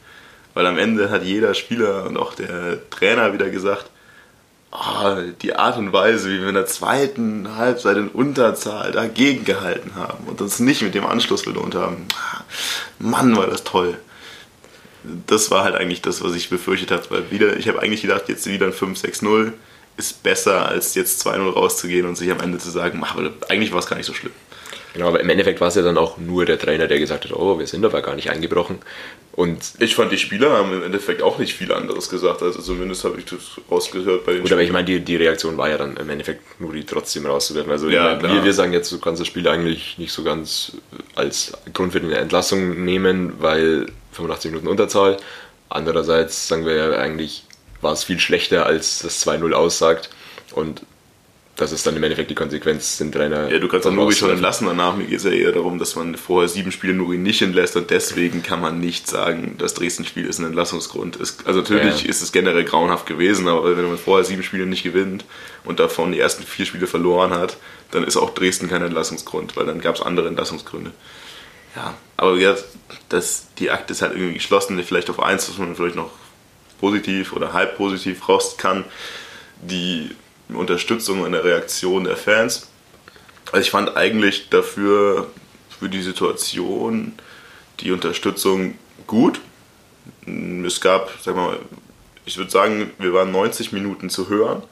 [0.53, 3.89] Weil am Ende hat jeder Spieler und auch der Trainer wieder gesagt,
[4.71, 9.95] oh, die Art und Weise, wie wir in der zweiten Halbzeit in Unterzahl dagegen gehalten
[9.95, 12.05] haben und uns nicht mit dem Anschluss belohnt haben.
[12.99, 13.97] Mann, war das toll.
[15.27, 17.03] Das war halt eigentlich das, was ich befürchtet habe.
[17.09, 19.53] Weil wieder, ich habe eigentlich gedacht, jetzt wieder ein 5-6-0
[19.97, 23.17] ist besser, als jetzt 2-0 rauszugehen und sich am Ende zu sagen, ach,
[23.49, 24.33] eigentlich war es gar nicht so schlimm.
[24.93, 27.33] Genau, aber im Endeffekt war es ja dann auch nur der Trainer, der gesagt hat,
[27.33, 28.79] oh, wir sind aber gar nicht eingebrochen.
[29.31, 32.43] Und ich fand, die Spieler haben im Endeffekt auch nicht viel anderes gesagt.
[32.43, 34.59] Also zumindest habe ich das rausgehört bei den Gut, Spielern.
[34.59, 37.71] aber ich meine, die, die Reaktion war ja dann im Endeffekt nur die trotzdem rauszuwerfen.
[37.71, 40.73] Also ja, meine, wir, wir sagen jetzt, du kannst das Spiel eigentlich nicht so ganz
[41.15, 45.17] als Grund für eine Entlassung nehmen, weil 85 Minuten Unterzahl.
[45.69, 47.45] Andererseits sagen wir ja eigentlich,
[47.81, 50.11] war es viel schlechter, als das 2-0 aussagt.
[50.53, 50.83] Und
[51.55, 53.51] das ist dann im Endeffekt die Konsequenz, den Trainer.
[53.51, 54.95] Ja, du kannst dann Nuri schon entlassen danach.
[54.95, 57.91] Mir geht es ja eher darum, dass man vorher sieben Spiele Nuri nicht entlässt und
[57.91, 61.19] deswegen kann man nicht sagen, das Dresden-Spiel ist ein Entlassungsgrund.
[61.19, 62.09] Es, also natürlich ja.
[62.09, 65.25] ist es generell grauenhaft gewesen, aber wenn man vorher sieben Spiele nicht gewinnt
[65.63, 67.57] und davon die ersten vier Spiele verloren hat,
[67.91, 70.91] dann ist auch Dresden kein Entlassungsgrund, weil dann gab es andere Entlassungsgründe.
[71.75, 72.55] Ja, aber ja,
[73.09, 76.09] das, die Akte ist halt irgendwie geschlossen, vielleicht auf eins, was man vielleicht noch
[76.79, 78.85] positiv oder halb positiv raus kann.
[79.61, 80.09] Die
[80.49, 82.67] Unterstützung und der Reaktion der Fans.
[83.51, 85.27] Also ich fand eigentlich dafür,
[85.83, 87.13] für die Situation,
[87.81, 88.75] die Unterstützung
[89.05, 89.41] gut.
[90.65, 91.59] Es gab, sag mal,
[92.25, 94.63] ich würde sagen, wir waren 90 Minuten zu hören.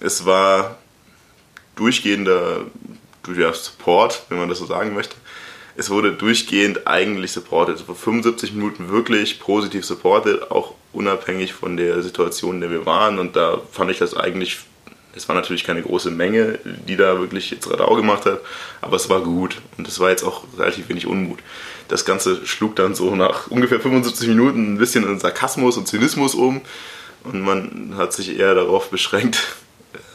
[0.00, 0.78] Es war
[1.74, 2.66] durchgehender
[3.36, 5.16] ja, Support, wenn man das so sagen möchte.
[5.76, 7.78] Es wurde durchgehend eigentlich supported.
[7.78, 13.18] Also 75 Minuten wirklich positiv supported, auch unabhängig von der Situation, in der wir waren.
[13.18, 14.60] Und da fand ich das eigentlich
[15.14, 18.40] es war natürlich keine große Menge, die da wirklich jetzt Radau gemacht hat,
[18.80, 21.38] aber es war gut und es war jetzt auch relativ wenig Unmut.
[21.88, 26.34] Das Ganze schlug dann so nach ungefähr 75 Minuten ein bisschen in Sarkasmus und Zynismus
[26.34, 26.60] um
[27.24, 29.56] und man hat sich eher darauf beschränkt,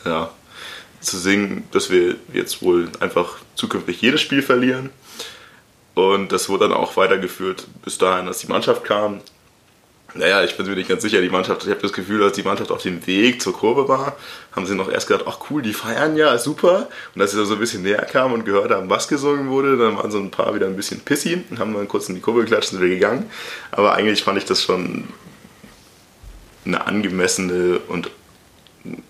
[0.05, 0.31] ja,
[1.01, 4.89] zu singen, dass wir jetzt wohl einfach zukünftig jedes Spiel verlieren.
[5.93, 9.21] Und das wurde dann auch weitergeführt bis dahin, dass die Mannschaft kam
[10.15, 11.21] naja, ich bin mir nicht ganz sicher.
[11.21, 14.15] Die Mannschaft, ich habe das Gefühl, dass die Mannschaft auf dem Weg zur Kurve war.
[14.53, 16.87] Haben sie noch erst gedacht, ach cool, die feiern ja, super.
[17.13, 19.77] Und als sie da so ein bisschen näher kamen und gehört haben, was gesungen wurde,
[19.77, 22.21] dann waren so ein paar wieder ein bisschen pissy und haben dann kurz in die
[22.21, 23.29] Kurve geklatscht und wieder gegangen.
[23.71, 25.05] Aber eigentlich fand ich das schon
[26.65, 28.09] eine angemessene und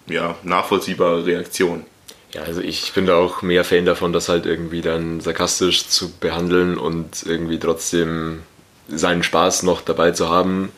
[0.07, 1.85] ja, nachvollziehbare Reaktion.
[2.33, 6.11] Ja, also ich bin da auch mehr Fan davon, das halt irgendwie dann sarkastisch zu
[6.17, 8.41] behandeln und irgendwie trotzdem
[8.87, 10.71] seinen Spaß noch dabei zu haben,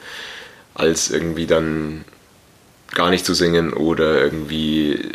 [0.73, 2.05] als irgendwie dann
[2.93, 5.11] gar nicht zu singen oder irgendwie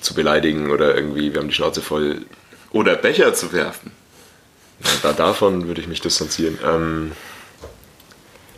[0.00, 2.26] zu beleidigen oder irgendwie, wir haben die Schnauze voll.
[2.72, 3.92] Oder Becher zu werfen.
[5.02, 6.58] Da, davon würde ich mich distanzieren.
[6.64, 7.12] Ähm,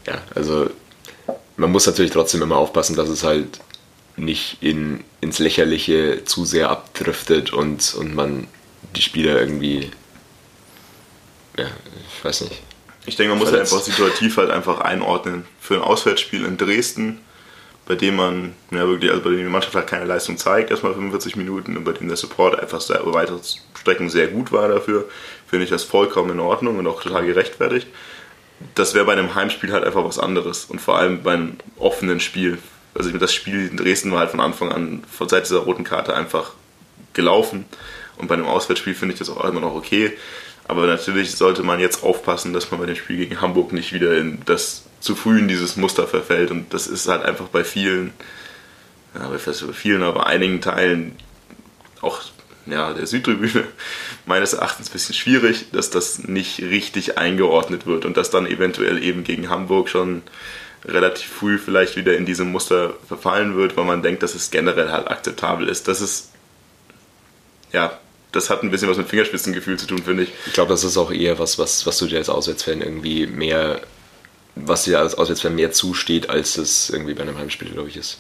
[0.07, 0.71] ja, also
[1.57, 3.61] man muss natürlich trotzdem immer aufpassen, dass es halt
[4.17, 8.47] nicht in, ins Lächerliche zu sehr abdriftet und, und man
[8.95, 9.91] die Spieler irgendwie,
[11.59, 11.67] ja,
[12.17, 12.63] ich weiß nicht,
[13.07, 15.45] ich denke, man muss halt einfach situativ halt einfach einordnen.
[15.61, 17.21] Für ein Auswärtsspiel in Dresden,
[17.87, 20.95] bei dem man, ja wirklich, also bei dem die Mannschaft halt keine Leistung zeigt, erstmal
[20.95, 23.39] 45 Minuten und bei dem der Support einfach sehr, über weitere
[23.79, 25.07] Strecken sehr gut war dafür,
[25.47, 27.89] finde ich das vollkommen in Ordnung und auch total gerechtfertigt.
[28.75, 32.21] Das wäre bei einem Heimspiel halt einfach was anderes und vor allem bei einem offenen
[32.21, 32.59] Spiel.
[32.95, 36.15] Also das Spiel in Dresden war halt von Anfang an von Seite dieser roten Karte
[36.15, 36.53] einfach
[37.13, 37.67] gelaufen
[38.17, 40.13] und bei einem Auswärtsspiel finde ich das auch immer noch okay.
[40.67, 44.17] Aber natürlich sollte man jetzt aufpassen, dass man bei dem Spiel gegen Hamburg nicht wieder
[44.17, 46.51] in das zu früh in dieses Muster verfällt.
[46.51, 48.13] Und das ist halt einfach bei vielen,
[49.15, 51.17] ja, bei vielen, aber einigen Teilen
[52.01, 52.23] auch
[52.67, 53.65] ja, der Südtribüne
[54.27, 59.03] meines Erachtens ein bisschen schwierig, dass das nicht richtig eingeordnet wird und dass dann eventuell
[59.03, 60.23] eben gegen Hamburg schon
[60.87, 64.91] relativ früh vielleicht wieder in diesem Muster verfallen wird, weil man denkt, dass es generell
[64.91, 65.89] halt akzeptabel ist.
[65.89, 66.31] Das ist
[67.73, 67.99] ja
[68.35, 70.33] das hat ein bisschen was mit Fingerspitzengefühl zu tun, finde ich.
[70.47, 73.81] Ich glaube, das ist auch eher was, was, was du dir als Auswärtsfan irgendwie mehr,
[74.57, 78.19] was dir als Auswärtsfan mehr zusteht, als es irgendwie bei einem Heimspiel, glaube ich, ist.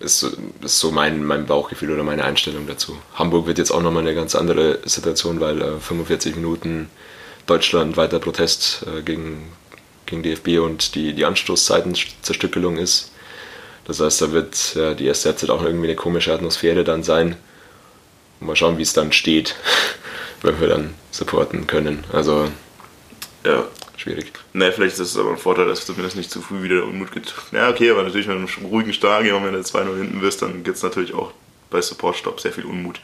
[0.00, 0.26] Ist,
[0.62, 2.98] ist so mein, mein Bauchgefühl oder meine Einstellung dazu.
[3.14, 6.90] Hamburg wird jetzt auch nochmal eine ganz andere Situation, weil äh, 45 Minuten
[7.46, 9.52] Deutschland weiter Protest äh, gegen,
[10.06, 13.12] gegen DFB und die, die Anstoßzeitenzerstückelung ist.
[13.86, 17.36] Das heißt, da wird ja, die erste Halbzeit auch irgendwie eine komische Atmosphäre dann sein.
[18.40, 19.56] Mal schauen, wie es dann steht,
[20.42, 22.04] wenn wir dann supporten können.
[22.12, 22.48] Also
[23.44, 23.64] ja,
[23.96, 24.32] schwierig.
[24.52, 27.12] Naja, vielleicht ist es aber ein Vorteil, dass zumindest nicht zu früh wieder der Unmut
[27.12, 27.34] geht.
[27.52, 30.76] Ja, okay, aber natürlich mit einem ruhigen Stadion, wenn du 2-0 hinten bist, dann gibt
[30.76, 31.32] es natürlich auch
[31.70, 33.00] bei Support-Stop sehr viel Unmut.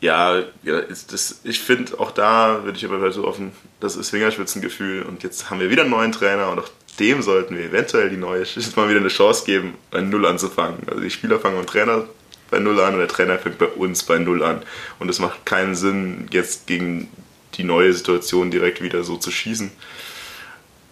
[0.00, 5.02] Ja, ja das, ich finde, auch da würde ich aber so offen, das ist Fingerspitzengefühl
[5.02, 6.68] und jetzt haben wir wieder einen neuen Trainer und auch
[6.98, 8.44] dem sollten wir eventuell die neue
[8.76, 10.78] mal wieder eine Chance geben, bei Null anzufangen.
[10.86, 12.06] Also die Spieler fangen beim Trainer
[12.50, 14.62] bei Null an und der Trainer fängt bei uns bei Null an.
[14.98, 17.08] Und es macht keinen Sinn, jetzt gegen
[17.54, 19.70] die neue Situation direkt wieder so zu schießen.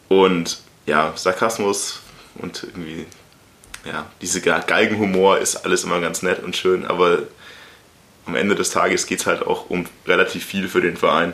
[0.08, 2.00] Und ja, Sarkasmus
[2.36, 3.06] und irgendwie,
[3.84, 7.24] ja, diese Galgenhumor ist alles immer ganz nett und schön, aber
[8.26, 11.32] am Ende des Tages geht es halt auch um relativ viel für den Verein.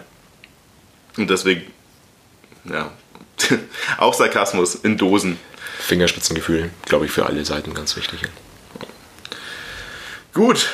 [1.16, 1.62] Und deswegen,
[2.64, 2.92] ja,
[3.98, 5.38] auch Sarkasmus in Dosen.
[5.80, 8.22] Fingerspitzengefühl, glaube ich, für alle Seiten ganz wichtig.
[10.34, 10.68] Gut,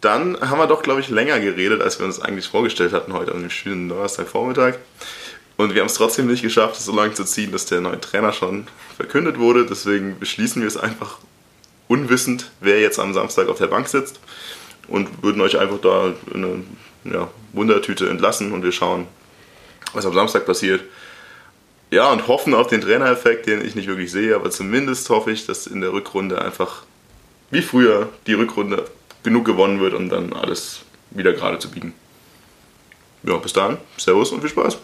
[0.00, 3.32] dann haben wir doch, glaube ich, länger geredet, als wir uns eigentlich vorgestellt hatten heute
[3.32, 4.76] an dem schönen Donnerstagvormittag.
[5.58, 8.00] Und wir haben es trotzdem nicht geschafft, es so lange zu ziehen, dass der neue
[8.00, 9.66] Trainer schon verkündet wurde.
[9.66, 11.18] Deswegen beschließen wir es einfach
[11.88, 14.18] unwissend, wer jetzt am Samstag auf der Bank sitzt.
[14.88, 16.64] Und würden euch einfach da eine
[17.04, 19.06] ja, Wundertüte entlassen und wir schauen,
[19.92, 20.80] was am Samstag passiert.
[21.90, 25.44] Ja, und hoffen auf den Trainereffekt, den ich nicht wirklich sehe, aber zumindest hoffe ich,
[25.44, 26.84] dass in der Rückrunde einfach
[27.52, 28.86] wie früher die Rückrunde
[29.22, 31.94] genug gewonnen wird, um dann alles wieder gerade zu biegen.
[33.22, 33.78] Ja, bis dann.
[33.96, 34.78] Servus und viel Spaß.